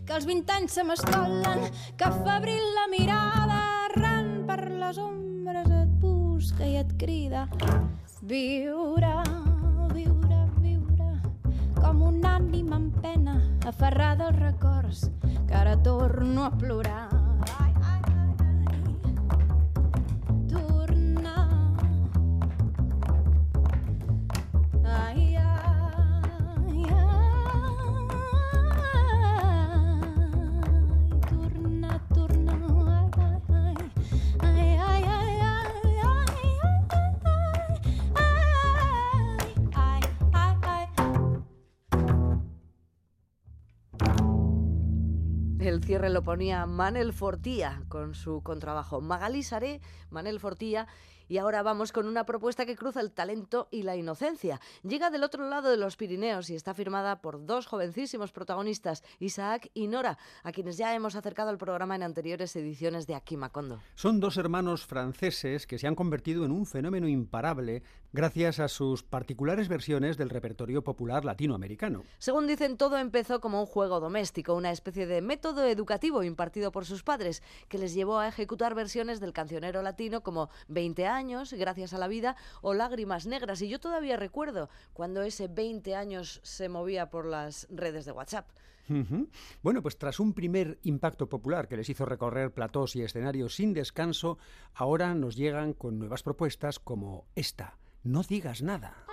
que 0.04 0.18
els 0.18 0.28
20 0.28 0.56
anys 0.58 0.76
se 0.76 0.86
m'escolen, 0.88 1.70
que 1.96 2.12
febril 2.20 2.66
la 2.76 2.88
mirada 2.92 3.62
errant 3.88 4.34
per 4.50 4.60
les 4.68 5.00
ombres 5.00 5.72
et 5.82 5.94
busca 6.04 6.68
i 6.68 6.76
et 6.82 6.92
crida. 7.00 7.48
Viure, 8.28 9.14
viure, 9.94 10.42
viure 10.60 11.12
com 11.78 12.02
un 12.10 12.20
ànima 12.28 12.82
en 12.82 12.90
pena 13.00 13.38
aferrada 13.72 14.28
als 14.34 14.42
records 14.42 15.06
que 15.48 15.56
ara 15.56 15.78
torno 15.86 16.44
a 16.44 16.52
plorar 16.52 17.17
lo 45.98 46.22
ponía 46.22 46.66
Manel 46.66 47.12
Fortía 47.12 47.82
con 47.90 48.14
su 48.14 48.42
contrabajo. 48.44 49.02
Magali 49.02 49.44
Saré, 49.44 49.82
Manel 50.12 50.40
Fortía 50.40 50.88
Y 51.28 51.38
ahora 51.38 51.64
vamos 51.64 51.92
con 51.92 52.08
una 52.08 52.26
propuesta 52.26 52.66
que 52.66 52.76
cruza 52.76 53.02
el 53.02 53.12
talento 53.12 53.68
y 53.72 53.84
la 53.84 53.96
inocencia. 53.96 54.60
Llega 54.84 55.10
del 55.10 55.24
otro 55.24 55.50
lado 55.50 55.70
de 55.70 55.78
los 55.78 55.98
Pirineos 55.98 56.50
y 56.50 56.56
está 56.56 56.74
firmada 56.74 57.22
por 57.22 57.46
dos 57.46 57.66
jovencísimos 57.66 58.32
protagonistas, 58.32 59.04
Isaac 59.20 59.70
y 59.74 59.88
Nora, 59.88 60.18
a 60.44 60.52
quienes 60.52 60.78
ya 60.78 60.96
hemos 60.96 61.16
acercado 61.16 61.50
al 61.50 61.58
programa 61.58 61.96
en 61.96 62.04
anteriores 62.04 62.56
ediciones 62.56 63.08
de 63.08 63.16
Aquí 63.16 63.38
Macondo. 63.38 63.80
Son 63.96 64.20
dos 64.20 64.38
hermanos 64.38 64.86
franceses 64.86 65.68
que 65.68 65.78
se 65.78 65.88
han 65.88 65.96
convertido 65.96 66.46
en 66.46 66.52
un 66.52 66.66
fenómeno 66.66 67.08
imparable 67.08 67.84
gracias 68.14 68.60
a 68.60 68.68
sus 68.68 69.04
particulares 69.04 69.68
versiones 69.68 70.18
del 70.18 70.30
repertorio 70.30 70.84
popular 70.84 71.26
latinoamericano. 71.26 72.04
Según 72.18 72.48
dicen, 72.48 72.78
todo 72.78 72.98
empezó 72.98 73.42
como 73.42 73.60
un 73.60 73.66
juego 73.66 74.00
doméstico, 74.00 74.56
una 74.56 74.72
especie 74.72 75.06
de 75.06 75.22
método 75.22 75.66
educativo 75.66 76.24
impartido 76.24 76.72
por 76.72 76.86
sus 76.86 77.04
padres, 77.04 77.44
que 77.68 77.78
les 77.78 77.94
llevó 77.94 78.20
a 78.20 78.28
ejecutar 78.28 78.76
versiones 78.76 79.20
del 79.20 79.34
cancionero 79.34 79.82
latino 79.82 80.22
como 80.22 80.50
20 80.68 81.06
años, 81.06 81.17
Gracias 81.52 81.94
a 81.94 81.98
la 81.98 82.08
vida 82.08 82.36
o 82.62 82.74
Lágrimas 82.74 83.26
Negras. 83.26 83.62
Y 83.62 83.70
yo 83.70 83.80
todavía 83.80 84.18
recuerdo 84.18 84.70
cuando 84.94 85.24
ese 85.24 85.48
20 85.48 85.96
años 85.96 86.40
se 86.44 86.70
movía 86.70 87.10
por 87.10 87.26
las 87.26 87.68
redes 87.72 88.06
de 88.06 88.12
WhatsApp. 88.12 88.48
Bueno, 89.62 89.82
pues 89.82 89.98
tras 89.98 90.20
un 90.20 90.34
primer 90.34 90.80
impacto 90.84 91.28
popular 91.28 91.68
que 91.68 91.76
les 91.76 91.90
hizo 91.90 92.06
recorrer 92.06 92.54
platós 92.54 92.96
y 92.96 93.02
escenarios 93.02 93.56
sin 93.56 93.74
descanso, 93.74 94.38
ahora 94.74 95.14
nos 95.14 95.36
llegan 95.36 95.74
con 95.74 96.00
nuevas 96.00 96.24
propuestas 96.24 96.80
como 96.80 97.26
esta, 97.36 97.78
No 98.04 98.24
digas 98.24 98.62
nada. 98.62 99.08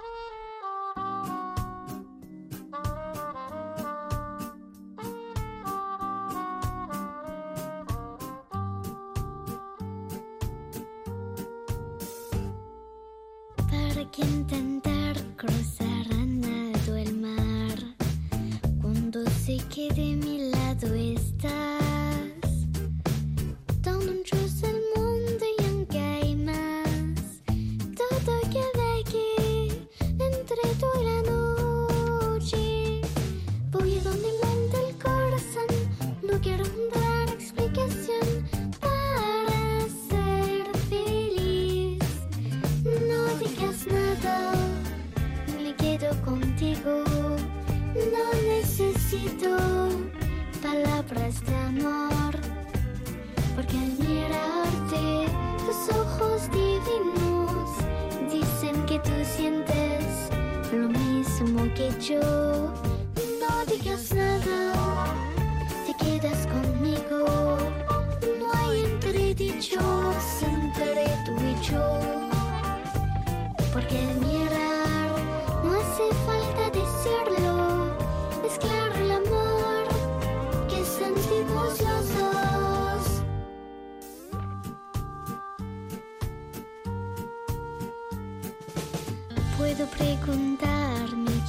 ¿Para 14.17 14.29
qué 14.29 14.33
intentar 14.37 15.17
cruzar 15.37 16.07
nado 16.27 16.97
el 16.97 17.17
mar 17.17 17.79
cuando 18.81 19.25
sé 19.31 19.59
que 19.75 19.93
de 19.93 20.15
mi 20.17 20.51
lado 20.51 20.95
estás? 20.95 21.84
Mismo 62.05 62.64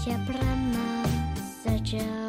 siap 0.05 0.29
lama 0.37 1.01
saja. 1.41 2.24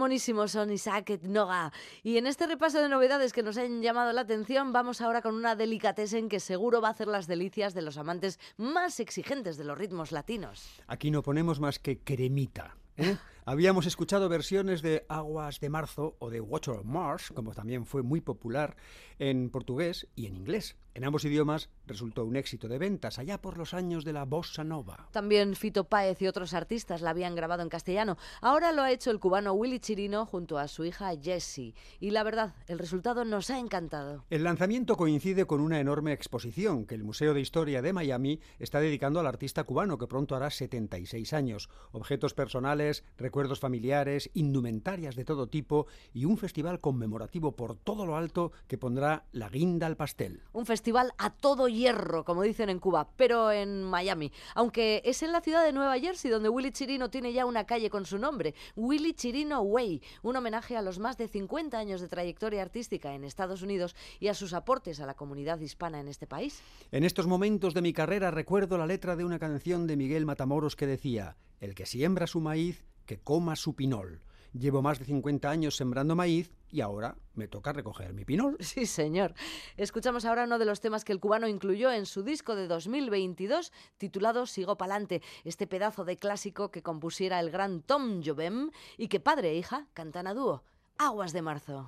Monísimos 0.00 0.52
son 0.52 0.72
Isaac 0.72 1.20
Noga! 1.22 1.72
Y 2.02 2.16
en 2.16 2.26
este 2.26 2.46
repaso 2.46 2.80
de 2.80 2.88
novedades 2.88 3.34
que 3.34 3.42
nos 3.42 3.58
han 3.58 3.82
llamado 3.82 4.14
la 4.14 4.22
atención, 4.22 4.72
vamos 4.72 5.02
ahora 5.02 5.20
con 5.20 5.34
una 5.34 5.54
delicatessen 5.54 6.30
que 6.30 6.40
seguro 6.40 6.80
va 6.80 6.88
a 6.88 6.92
hacer 6.92 7.06
las 7.06 7.26
delicias 7.26 7.74
de 7.74 7.82
los 7.82 7.98
amantes 7.98 8.40
más 8.56 8.98
exigentes 8.98 9.58
de 9.58 9.64
los 9.64 9.76
ritmos 9.76 10.10
latinos. 10.10 10.82
Aquí 10.86 11.10
no 11.10 11.22
ponemos 11.22 11.60
más 11.60 11.78
que 11.78 11.98
cremita. 11.98 12.76
¿eh? 12.96 13.18
Habíamos 13.44 13.84
escuchado 13.84 14.30
versiones 14.30 14.80
de 14.80 15.04
Aguas 15.08 15.60
de 15.60 15.68
Marzo 15.68 16.16
o 16.18 16.30
de 16.30 16.40
Water 16.40 16.76
of 16.76 16.84
Mars, 16.84 17.30
como 17.34 17.52
también 17.52 17.84
fue 17.84 18.02
muy 18.02 18.22
popular 18.22 18.76
en 19.20 19.50
portugués 19.50 20.08
y 20.16 20.26
en 20.26 20.34
inglés. 20.34 20.76
En 20.92 21.04
ambos 21.04 21.24
idiomas 21.24 21.70
resultó 21.86 22.24
un 22.24 22.34
éxito 22.34 22.66
de 22.66 22.78
ventas 22.78 23.20
allá 23.20 23.40
por 23.40 23.56
los 23.56 23.74
años 23.74 24.04
de 24.04 24.12
la 24.12 24.24
bossa 24.24 24.64
nova. 24.64 25.08
También 25.12 25.54
Fito 25.54 25.84
Páez 25.84 26.20
y 26.20 26.26
otros 26.26 26.52
artistas 26.52 27.00
la 27.00 27.10
habían 27.10 27.36
grabado 27.36 27.62
en 27.62 27.68
castellano. 27.68 28.16
Ahora 28.40 28.72
lo 28.72 28.82
ha 28.82 28.90
hecho 28.90 29.12
el 29.12 29.20
cubano 29.20 29.52
Willy 29.52 29.78
Chirino 29.78 30.26
junto 30.26 30.58
a 30.58 30.66
su 30.66 30.84
hija 30.84 31.12
Jessie. 31.20 31.74
Y 32.00 32.10
la 32.10 32.24
verdad, 32.24 32.54
el 32.66 32.80
resultado 32.80 33.24
nos 33.24 33.50
ha 33.50 33.58
encantado. 33.60 34.24
El 34.30 34.42
lanzamiento 34.42 34.96
coincide 34.96 35.46
con 35.46 35.60
una 35.60 35.78
enorme 35.78 36.12
exposición 36.12 36.86
que 36.86 36.96
el 36.96 37.04
Museo 37.04 37.34
de 37.34 37.40
Historia 37.40 37.82
de 37.82 37.92
Miami 37.92 38.40
está 38.58 38.80
dedicando 38.80 39.20
al 39.20 39.26
artista 39.26 39.62
cubano 39.64 39.96
que 39.96 40.08
pronto 40.08 40.34
hará 40.34 40.50
76 40.50 41.32
años. 41.32 41.68
Objetos 41.92 42.34
personales, 42.34 43.04
recuerdos 43.16 43.60
familiares, 43.60 44.30
indumentarias 44.34 45.14
de 45.14 45.24
todo 45.24 45.48
tipo 45.48 45.86
y 46.12 46.24
un 46.24 46.36
festival 46.36 46.80
conmemorativo 46.80 47.54
por 47.54 47.76
todo 47.76 48.06
lo 48.06 48.16
alto 48.16 48.50
que 48.66 48.78
pondrá 48.78 49.09
la 49.32 49.48
guinda 49.48 49.86
al 49.86 49.96
pastel. 49.96 50.42
Un 50.52 50.66
festival 50.66 51.12
a 51.18 51.30
todo 51.30 51.68
hierro, 51.68 52.24
como 52.24 52.42
dicen 52.42 52.70
en 52.70 52.78
Cuba, 52.78 53.08
pero 53.16 53.50
en 53.50 53.82
Miami. 53.82 54.32
Aunque 54.54 55.02
es 55.04 55.22
en 55.22 55.32
la 55.32 55.40
ciudad 55.40 55.64
de 55.64 55.72
Nueva 55.72 55.98
Jersey 55.98 56.30
donde 56.30 56.48
Willy 56.48 56.72
Chirino 56.72 57.10
tiene 57.10 57.32
ya 57.32 57.46
una 57.46 57.64
calle 57.64 57.90
con 57.90 58.04
su 58.04 58.18
nombre, 58.18 58.54
Willy 58.76 59.14
Chirino 59.14 59.60
Way, 59.62 60.02
un 60.22 60.36
homenaje 60.36 60.76
a 60.76 60.82
los 60.82 60.98
más 60.98 61.16
de 61.16 61.28
50 61.28 61.78
años 61.78 62.00
de 62.00 62.08
trayectoria 62.08 62.62
artística 62.62 63.14
en 63.14 63.24
Estados 63.24 63.62
Unidos 63.62 63.96
y 64.18 64.28
a 64.28 64.34
sus 64.34 64.52
aportes 64.52 65.00
a 65.00 65.06
la 65.06 65.14
comunidad 65.14 65.60
hispana 65.60 66.00
en 66.00 66.08
este 66.08 66.26
país. 66.26 66.62
En 66.92 67.04
estos 67.04 67.26
momentos 67.26 67.74
de 67.74 67.82
mi 67.82 67.92
carrera 67.92 68.30
recuerdo 68.30 68.78
la 68.78 68.86
letra 68.86 69.16
de 69.16 69.24
una 69.24 69.38
canción 69.38 69.86
de 69.86 69.96
Miguel 69.96 70.26
Matamoros 70.26 70.76
que 70.76 70.86
decía, 70.86 71.36
el 71.60 71.74
que 71.74 71.86
siembra 71.86 72.26
su 72.26 72.40
maíz, 72.40 72.84
que 73.06 73.18
coma 73.18 73.56
su 73.56 73.74
pinol. 73.74 74.22
Llevo 74.52 74.82
más 74.82 74.98
de 74.98 75.04
50 75.04 75.48
años 75.48 75.76
sembrando 75.76 76.16
maíz 76.16 76.52
y 76.70 76.80
ahora 76.80 77.16
me 77.34 77.48
toca 77.48 77.72
recoger 77.72 78.12
mi 78.12 78.24
pinol. 78.24 78.56
Sí, 78.70 78.86
señor. 78.86 79.34
Escuchamos 79.76 80.24
ahora 80.24 80.44
uno 80.44 80.58
de 80.58 80.64
los 80.64 80.80
temas 80.80 81.04
que 81.04 81.12
el 81.12 81.20
cubano 81.20 81.48
incluyó 81.48 81.92
en 81.92 82.06
su 82.06 82.22
disco 82.22 82.54
de 82.54 82.66
2022 82.66 83.72
titulado 83.98 84.46
Sigo 84.46 84.76
Palante, 84.76 85.22
este 85.44 85.66
pedazo 85.66 86.04
de 86.04 86.16
clásico 86.16 86.70
que 86.70 86.82
compusiera 86.82 87.40
el 87.40 87.50
gran 87.50 87.82
Tom 87.82 88.22
Jobem 88.24 88.70
y 88.96 89.08
que 89.08 89.20
padre 89.20 89.50
e 89.50 89.56
hija 89.56 89.86
cantan 89.94 90.26
a 90.26 90.34
dúo. 90.34 90.62
Aguas 90.98 91.32
de 91.32 91.42
marzo. 91.42 91.86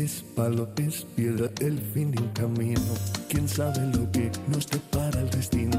Es 0.00 0.24
palo, 0.34 0.66
es 0.76 1.04
piedra, 1.14 1.50
el 1.60 1.78
fin 1.78 2.10
de 2.10 2.22
un 2.22 2.28
camino. 2.30 2.80
Quién 3.28 3.46
sabe 3.46 3.80
lo 3.94 4.10
que 4.10 4.30
nos 4.48 4.66
depara 4.66 5.20
el 5.20 5.28
destino. 5.28 5.78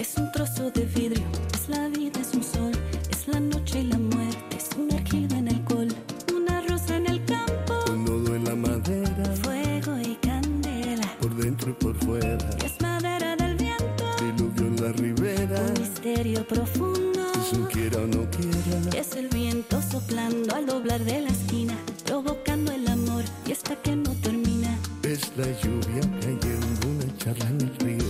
Es 0.00 0.16
un 0.16 0.30
trozo 0.30 0.70
de 0.70 0.84
vidrio, 0.84 1.24
es 1.52 1.68
la 1.68 1.88
vida, 1.88 2.20
es 2.20 2.32
un 2.34 2.44
sol, 2.44 2.72
es 3.10 3.26
la 3.26 3.40
noche 3.40 3.80
y 3.80 3.84
la 3.88 3.98
muerte, 3.98 4.56
es 4.56 4.68
una 4.78 4.94
orquídea 4.94 5.38
en 5.38 5.48
alcohol, 5.48 5.88
una 6.32 6.60
rosa 6.68 6.96
en 6.96 7.06
el 7.10 7.24
campo, 7.24 7.74
Un 7.90 8.04
nodo 8.04 8.36
en 8.36 8.44
la 8.44 8.54
madera, 8.54 9.24
fuego 9.42 9.98
y 10.00 10.14
candela. 10.16 11.12
por 11.20 11.34
dentro 11.34 11.70
y 11.70 11.74
por 11.74 11.96
fuera. 12.04 12.38
Es 12.64 12.80
madera 12.80 13.34
del 13.34 13.56
viento, 13.56 14.04
Diluvio 14.22 14.66
en 14.68 14.76
la 14.80 14.92
ribera. 14.92 15.60
un 15.60 15.80
misterio 15.82 16.46
profundo. 16.46 17.20
Si 17.50 17.56
se 17.56 17.62
quiera 17.72 17.98
o 17.98 18.06
no 18.06 18.30
quiera. 18.30 18.96
Es 18.96 19.16
el 19.16 19.26
viento 19.28 19.82
soplando 19.82 20.54
al 20.54 20.66
doblar 20.66 21.02
de 21.04 21.22
la 21.22 21.30
esquina, 21.30 21.76
provocando 22.06 22.72
el 22.72 22.86
amor 22.88 23.24
y 23.46 23.52
hasta 23.52 23.74
que 23.76 23.94
no 23.96 24.10
termina. 24.22 24.78
Es 25.02 25.30
la 25.36 25.46
lluvia 25.62 26.00
cayendo, 26.20 26.88
una 26.88 27.16
charla 27.18 27.46
en 27.48 27.60
el 27.60 27.76
río. 27.78 28.08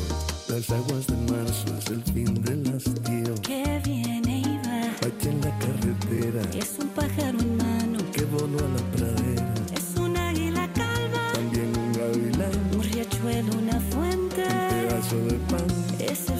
Las 0.49 0.70
aguas 0.70 1.07
de 1.07 1.16
marzo 1.32 1.66
es 1.78 1.86
el 1.88 2.03
fin 2.05 2.34
del 2.42 2.74
hastío. 2.74 3.34
Que 3.42 3.80
viene 3.84 4.40
y 4.40 4.57
va, 4.59 4.90
Pacha 5.01 5.30
en 5.30 5.40
la 5.40 5.59
carretera, 5.59 6.42
es 6.55 6.76
un 6.78 6.88
pájaro 6.88 7.38
en 7.40 7.57
mano, 7.57 7.99
que 8.12 8.24
voló 8.24 8.59
a 8.59 8.68
la 8.68 8.82
pradera. 8.97 9.55
es 9.74 9.99
un 9.99 10.16
águila 10.16 10.72
calva, 10.72 11.32
También 11.34 11.72
un 11.76 11.92
gavilán, 11.92 12.53
un 12.74 12.82
riachuelo, 12.82 13.53
una 13.59 13.80
fuente. 13.80 14.42
un 14.42 14.88
pedazo 14.88 15.16
de 15.26 15.34
pan. 15.51 15.66
Es 15.99 16.28
el 16.30 16.38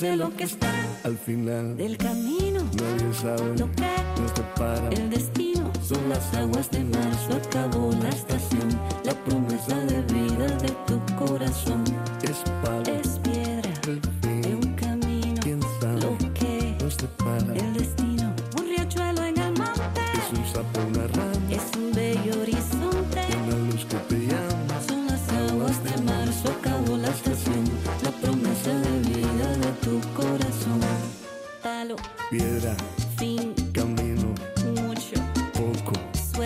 sé 0.00 0.16
lo 0.16 0.34
que 0.34 0.44
está 0.44 0.72
al 1.04 1.18
final. 1.18 1.76
del 1.76 1.98
camino, 1.98 2.62
Nadie 2.72 3.12
sabe 3.12 3.58
lo 3.58 3.70
que 3.72 3.82
nos 4.18 4.34
depara. 4.34 4.88
el 4.88 5.10
destino 5.10 5.70
son 5.86 6.08
las 6.08 6.32
aguas 6.34 6.70
de 6.70 6.84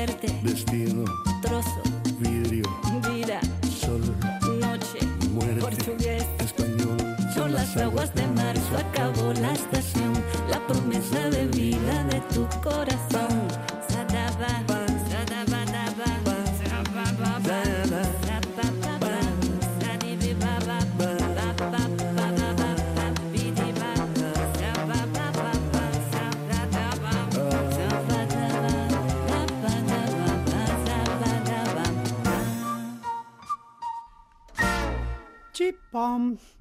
suerte, 0.05 0.29
destino, 0.43 1.05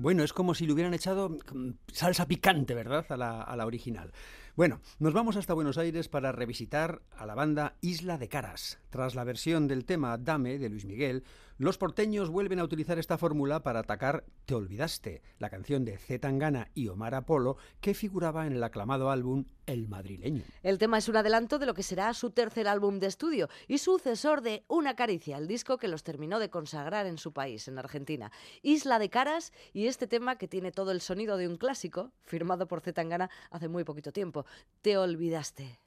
Bueno, 0.03 0.25
es 0.25 0.33
como 0.33 0.53
si 0.53 0.67
le 0.67 0.73
hubieran 0.73 0.93
echado 0.93 1.29
mm, 1.29 1.69
salsa 1.87 2.27
picante, 2.27 2.73
¿verdad? 2.73 3.05
A 3.07 3.15
la, 3.15 3.41
a 3.41 3.55
la 3.55 3.65
original. 3.65 4.11
Bueno, 4.53 4.81
nos 4.99 5.13
vamos 5.13 5.37
hasta 5.37 5.53
Buenos 5.53 5.77
Aires 5.77 6.09
para 6.09 6.33
revisitar 6.33 7.01
a 7.15 7.25
la 7.25 7.35
banda 7.35 7.77
Isla 7.79 8.17
de 8.17 8.27
Caras. 8.27 8.81
Tras 8.89 9.15
la 9.15 9.23
versión 9.23 9.69
del 9.69 9.85
tema 9.85 10.17
Dame 10.17 10.59
de 10.59 10.67
Luis 10.67 10.83
Miguel, 10.83 11.23
los 11.57 11.77
porteños 11.77 12.29
vuelven 12.29 12.59
a 12.59 12.63
utilizar 12.63 12.97
esta 12.97 13.17
fórmula 13.17 13.61
para 13.61 13.79
atacar 13.79 14.25
Te 14.45 14.55
Olvidaste, 14.55 15.21
la 15.39 15.49
canción 15.49 15.85
de 15.85 15.97
Z 15.97 16.19
Tangana 16.19 16.69
y 16.73 16.87
Omar 16.87 17.15
Apolo 17.15 17.57
que 17.81 17.93
figuraba 17.93 18.47
en 18.47 18.53
el 18.53 18.63
aclamado 18.63 19.09
álbum 19.09 19.45
El 19.65 19.87
Madrileño. 19.87 20.43
El 20.63 20.77
tema 20.77 20.97
es 20.97 21.09
un 21.09 21.17
adelanto 21.17 21.59
de 21.59 21.65
lo 21.65 21.73
que 21.73 21.83
será 21.83 22.13
su 22.13 22.31
tercer 22.31 22.67
álbum 22.67 22.99
de 22.99 23.07
estudio 23.07 23.49
y 23.67 23.77
sucesor 23.77 24.41
de 24.41 24.63
Una 24.67 24.95
caricia, 24.95 25.37
el 25.37 25.47
disco 25.47 25.77
que 25.77 25.87
los 25.87 26.03
terminó 26.03 26.39
de 26.39 26.49
consagrar 26.49 27.05
en 27.05 27.17
su 27.17 27.33
país, 27.33 27.67
en 27.67 27.77
Argentina. 27.77 28.31
Isla 28.61 28.99
de 28.99 29.09
Caras 29.09 29.51
y 29.73 29.87
este 29.87 30.07
tema 30.07 30.37
que 30.37 30.47
tiene 30.47 30.71
todo 30.71 30.91
el 30.91 31.01
sonido 31.01 31.37
de 31.37 31.47
un 31.47 31.57
clásico, 31.57 32.11
firmado 32.21 32.67
por 32.67 32.81
Z 32.81 32.93
Tangana 32.93 33.29
hace 33.51 33.67
muy 33.67 33.83
poquito 33.83 34.11
tiempo. 34.11 34.45
Te 34.81 34.97
olvidaste. 34.97 35.79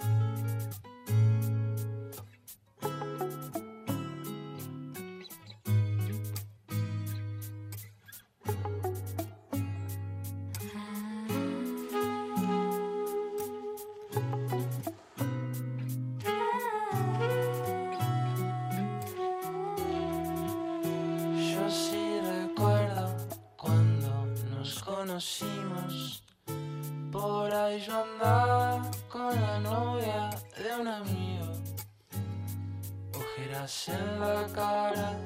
Ahí 27.66 27.80
yo 27.80 28.00
andaba 28.00 28.80
con 29.08 29.34
la 29.34 29.58
novia 29.58 30.30
de 30.56 30.80
un 30.80 30.86
amigo. 30.86 31.52
Ojeras 33.12 33.88
en 33.88 34.20
la 34.20 34.46
cara 34.54 35.18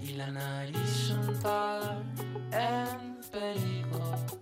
y 0.00 0.14
la 0.14 0.32
nariz 0.32 1.10
untada 1.10 2.02
en 2.50 3.20
perico. 3.30 4.39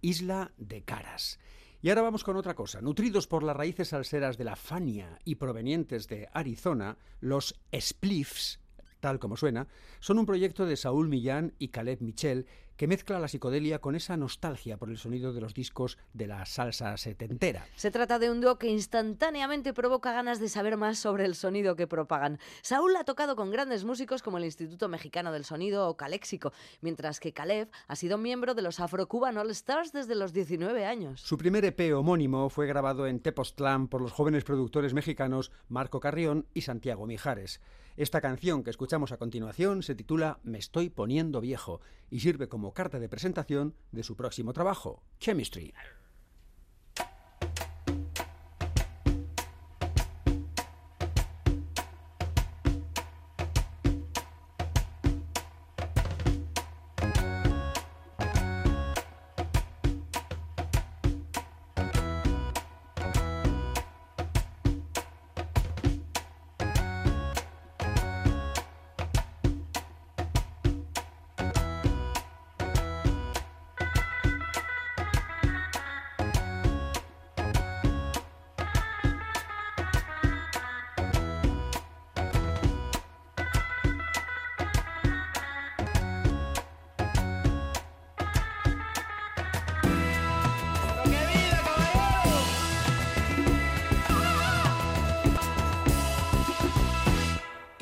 Isla 0.00 0.52
de 0.56 0.82
Caras. 0.82 1.38
Y 1.82 1.88
ahora 1.88 2.02
vamos 2.02 2.24
con 2.24 2.36
otra 2.36 2.54
cosa. 2.54 2.80
Nutridos 2.80 3.26
por 3.26 3.42
las 3.42 3.56
raíces 3.56 3.88
salseras 3.88 4.36
de 4.36 4.44
la 4.44 4.56
Fania 4.56 5.18
y 5.24 5.36
provenientes 5.36 6.08
de 6.08 6.28
Arizona, 6.32 6.98
los 7.20 7.58
Spliffs, 7.74 8.60
tal 9.00 9.18
como 9.18 9.36
suena, 9.36 9.66
son 9.98 10.18
un 10.18 10.26
proyecto 10.26 10.66
de 10.66 10.76
Saúl 10.76 11.08
Millán 11.08 11.54
y 11.58 11.68
Caleb 11.68 12.02
Michel 12.02 12.46
que 12.80 12.86
mezcla 12.86 13.20
la 13.20 13.28
psicodelia 13.28 13.82
con 13.82 13.94
esa 13.94 14.16
nostalgia 14.16 14.78
por 14.78 14.88
el 14.88 14.96
sonido 14.96 15.34
de 15.34 15.42
los 15.42 15.52
discos 15.52 15.98
de 16.14 16.26
la 16.26 16.46
salsa 16.46 16.96
setentera. 16.96 17.66
Se 17.76 17.90
trata 17.90 18.18
de 18.18 18.30
un 18.30 18.40
dúo 18.40 18.58
que 18.58 18.68
instantáneamente 18.68 19.74
provoca 19.74 20.14
ganas 20.14 20.40
de 20.40 20.48
saber 20.48 20.78
más 20.78 20.98
sobre 20.98 21.26
el 21.26 21.34
sonido 21.34 21.76
que 21.76 21.86
propagan. 21.86 22.38
Saúl 22.62 22.96
ha 22.96 23.04
tocado 23.04 23.36
con 23.36 23.50
grandes 23.50 23.84
músicos 23.84 24.22
como 24.22 24.38
el 24.38 24.46
Instituto 24.46 24.88
Mexicano 24.88 25.30
del 25.30 25.44
Sonido 25.44 25.90
o 25.90 25.98
Caléxico, 25.98 26.54
mientras 26.80 27.20
que 27.20 27.34
Caleb 27.34 27.68
ha 27.86 27.96
sido 27.96 28.16
miembro 28.16 28.54
de 28.54 28.62
los 28.62 28.80
Afro-Cuban 28.80 29.36
All 29.36 29.50
Stars 29.50 29.92
desde 29.92 30.14
los 30.14 30.32
19 30.32 30.86
años. 30.86 31.20
Su 31.20 31.36
primer 31.36 31.66
EP 31.66 31.94
homónimo 31.94 32.48
fue 32.48 32.66
grabado 32.66 33.06
en 33.06 33.20
Tepoztlán 33.20 33.88
por 33.88 34.00
los 34.00 34.12
jóvenes 34.12 34.44
productores 34.44 34.94
mexicanos 34.94 35.52
Marco 35.68 36.00
Carrión 36.00 36.46
y 36.54 36.62
Santiago 36.62 37.06
Mijares. 37.06 37.60
Esta 37.96 38.20
canción 38.20 38.62
que 38.62 38.70
escuchamos 38.70 39.12
a 39.12 39.16
continuación 39.16 39.82
se 39.82 39.94
titula 39.94 40.38
Me 40.42 40.58
estoy 40.58 40.90
poniendo 40.90 41.40
viejo 41.40 41.80
y 42.10 42.20
sirve 42.20 42.48
como 42.48 42.72
carta 42.72 42.98
de 42.98 43.08
presentación 43.08 43.74
de 43.92 44.02
su 44.02 44.16
próximo 44.16 44.52
trabajo, 44.52 45.02
Chemistry. 45.18 45.74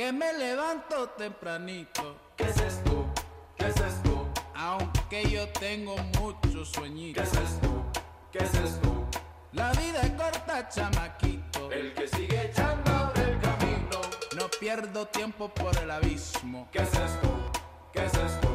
Que 0.08 0.12
me 0.12 0.32
levanto 0.32 1.10
tempranito. 1.18 2.16
¿Qué 2.34 2.44
es 2.44 2.56
esto? 2.56 3.12
¿Qué 3.58 3.66
es 3.66 3.76
esto? 3.76 4.26
Aunque 4.54 5.28
yo 5.28 5.46
tengo 5.50 5.96
mucho 6.18 6.64
sueñito. 6.64 7.20
¿Qué 7.20 7.26
es 7.28 7.34
esto? 7.34 7.84
¿Qué 8.32 8.38
es 8.38 8.54
esto? 8.54 9.06
La 9.52 9.70
vida 9.72 10.00
es 10.00 10.12
corta, 10.12 10.66
chamaquito. 10.70 11.70
El 11.70 11.92
que 11.92 12.08
sigue 12.08 12.46
echando 12.46 12.90
abre 12.90 13.22
el 13.32 13.38
camino. 13.38 14.00
No 14.34 14.48
pierdo 14.58 15.06
tiempo 15.08 15.50
por 15.50 15.76
el 15.76 15.90
abismo. 15.90 16.68
¿Qué 16.72 16.78
es 16.78 16.94
esto? 16.94 17.50
¿Qué 17.92 18.06
es 18.06 18.14
esto? 18.14 18.48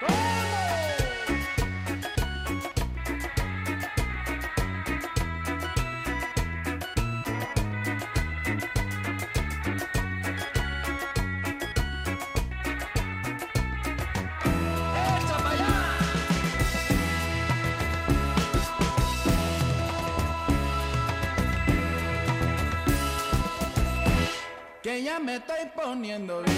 Que 0.00 0.51
poniendo 25.92 26.40
viejo. 26.40 26.51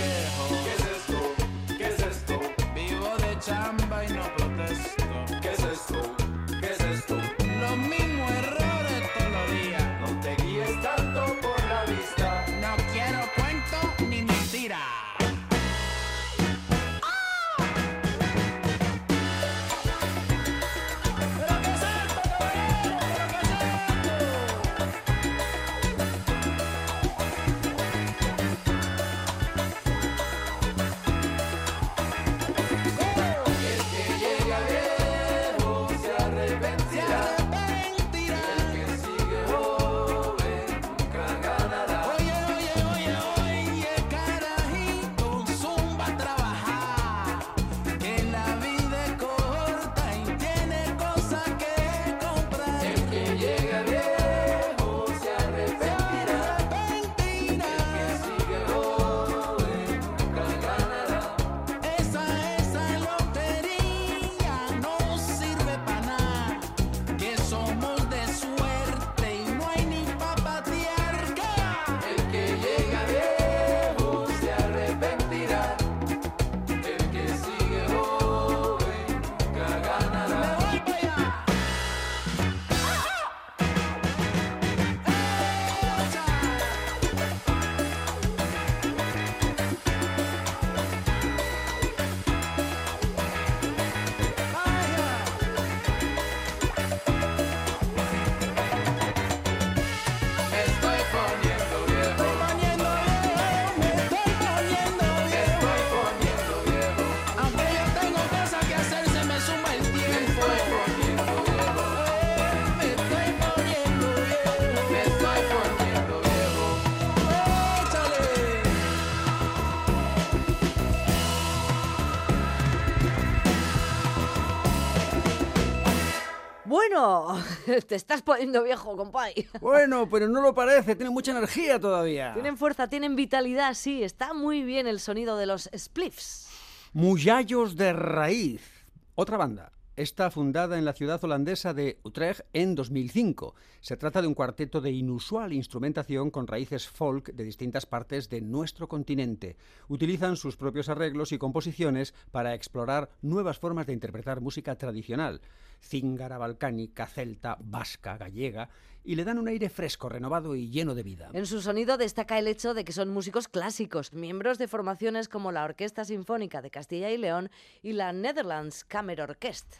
Bueno, 127.05 127.45
te 127.87 127.95
estás 127.97 128.23
poniendo 128.23 128.63
viejo, 128.63 128.97
compay. 128.97 129.35
Bueno, 129.61 130.09
pero 130.09 130.29
no 130.29 130.41
lo 130.41 130.55
parece, 130.55 130.97
tiene 130.97 131.11
mucha 131.11 131.33
energía 131.33 131.79
todavía. 131.79 132.33
Tienen 132.33 132.57
fuerza, 132.57 132.89
tienen 132.89 133.15
vitalidad, 133.15 133.75
sí. 133.75 134.03
Está 134.03 134.33
muy 134.33 134.63
bien 134.63 134.87
el 134.87 135.01
sonido 135.01 135.37
de 135.37 135.47
los 135.47 135.69
spliffs. 135.77 136.49
Muyallos 136.93 137.77
de 137.77 137.93
raíz. 137.93 138.87
Otra 139.15 139.37
banda. 139.37 139.71
Está 139.97 140.29
fundada 140.33 140.77
en 140.77 140.85
la 140.85 140.93
ciudad 140.93 141.23
holandesa 141.23 141.73
de 141.73 142.01
Utrecht 142.03 142.41
en 142.53 142.75
2005. 142.75 143.55
Se 143.81 143.97
trata 143.97 144.21
de 144.21 144.27
un 144.27 144.35
cuarteto 144.35 144.81
de 144.81 144.91
inusual 144.91 145.53
instrumentación 145.53 146.33
con 146.33 146.49
raíces 146.49 146.89
folk 146.89 147.33
de 147.33 147.45
distintas 147.45 147.87
partes 147.87 148.29
de 148.29 148.41
nuestro 148.41 148.89
continente. 148.89 149.57
Utilizan 149.87 150.37
sus 150.37 150.57
propios 150.57 150.89
arreglos 150.89 151.31
y 151.31 151.39
composiciones 151.39 152.13
para 152.33 152.55
explorar 152.55 153.09
nuevas 153.23 153.61
formas 153.61 153.87
de 153.87 153.93
interpretar 153.93 154.41
música 154.41 154.75
tradicional, 154.75 155.41
cíngara, 155.85 156.39
balcánica, 156.39 157.07
celta, 157.07 157.57
vasca, 157.61 158.16
gallega, 158.16 158.68
y 159.05 159.16
le 159.16 159.24
dan 159.24 159.39
un 159.39 159.49
aire 159.49 159.68
fresco, 159.68 160.09
renovado 160.09 160.57
y 160.57 160.70
lleno 160.70 160.95
de 160.95 161.03
vida. 161.03 161.28
En 161.35 161.47
su 161.47 161.61
sonido 161.61 161.99
destaca 161.99 162.39
el 162.39 162.49
hecho 162.49 162.72
de 162.72 162.85
que 162.85 162.93
son 162.93 163.11
músicos 163.11 163.49
clásicos, 163.49 164.14
miembros 164.14 164.57
de 164.57 164.66
formaciones 164.66 165.28
como 165.28 165.53
la 165.53 165.64
Orquesta 165.64 166.05
Sinfónica 166.05 166.62
de 166.62 166.70
Castilla 166.70 167.11
y 167.11 167.18
León 167.18 167.51
y 167.82 167.93
la 167.93 168.12
Netherlands 168.14 168.85
Kammer 168.85 169.20
Orkest. 169.20 169.74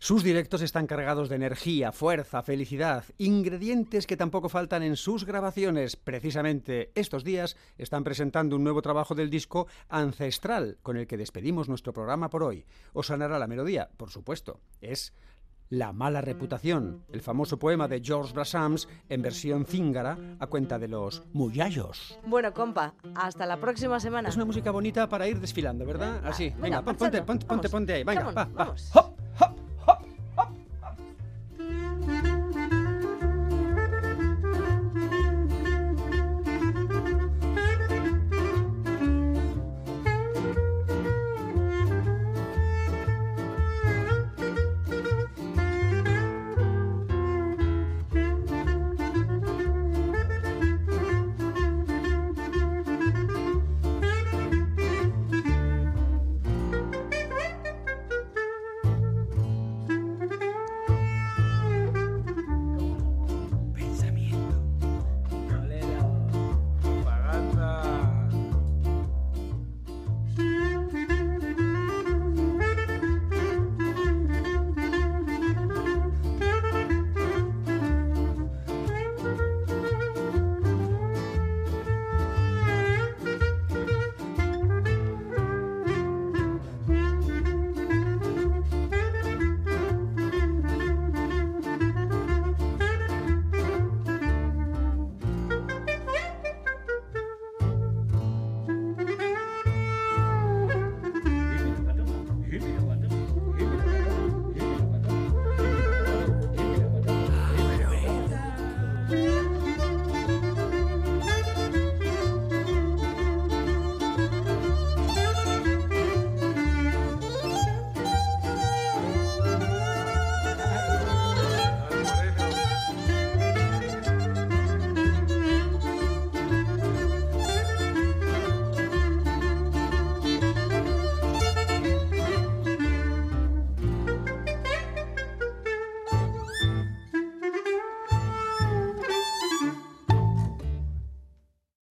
Sus 0.00 0.24
directos 0.24 0.60
están 0.60 0.88
cargados 0.88 1.28
de 1.28 1.36
energía, 1.36 1.92
fuerza, 1.92 2.42
felicidad, 2.42 3.04
ingredientes 3.16 4.06
que 4.06 4.16
tampoco 4.16 4.48
faltan 4.48 4.82
en 4.82 4.96
sus 4.96 5.24
grabaciones. 5.24 5.94
Precisamente 5.96 6.90
estos 6.96 7.22
días 7.22 7.56
están 7.78 8.02
presentando 8.02 8.56
un 8.56 8.64
nuevo 8.64 8.82
trabajo 8.82 9.14
del 9.14 9.30
disco 9.30 9.68
Ancestral, 9.88 10.78
con 10.82 10.96
el 10.96 11.06
que 11.06 11.16
despedimos 11.16 11.68
nuestro 11.68 11.92
programa 11.92 12.28
por 12.28 12.42
hoy. 12.42 12.66
Os 12.92 13.06
sonará 13.06 13.38
la 13.38 13.46
melodía, 13.46 13.88
por 13.96 14.10
supuesto. 14.10 14.60
Es 14.80 15.14
la 15.78 15.92
mala 15.92 16.20
reputación, 16.20 17.04
el 17.12 17.20
famoso 17.20 17.58
poema 17.58 17.88
de 17.88 18.00
George 18.02 18.32
Brassams 18.32 18.88
en 19.08 19.22
versión 19.22 19.64
cíngara 19.66 20.16
a 20.38 20.46
cuenta 20.46 20.78
de 20.78 20.88
los 20.88 21.22
muyallos. 21.32 22.18
Bueno, 22.26 22.52
compa, 22.52 22.94
hasta 23.14 23.46
la 23.46 23.56
próxima 23.58 23.98
semana. 24.00 24.28
Es 24.28 24.36
una 24.36 24.44
música 24.44 24.70
bonita 24.70 25.08
para 25.08 25.26
ir 25.28 25.40
desfilando, 25.40 25.84
¿verdad? 25.84 26.20
Así, 26.24 26.50
venga, 26.50 26.62
Venga, 26.62 26.82
pon- 26.82 26.96
ponte, 26.96 27.22
ponte, 27.22 27.46
ponte, 27.46 27.68
ponte 27.68 27.92
ahí, 27.94 28.04
venga, 28.04 28.24
va, 28.24 28.32
va. 28.32 28.48
vamos. 28.54 28.90
¡Hop! 28.94 29.14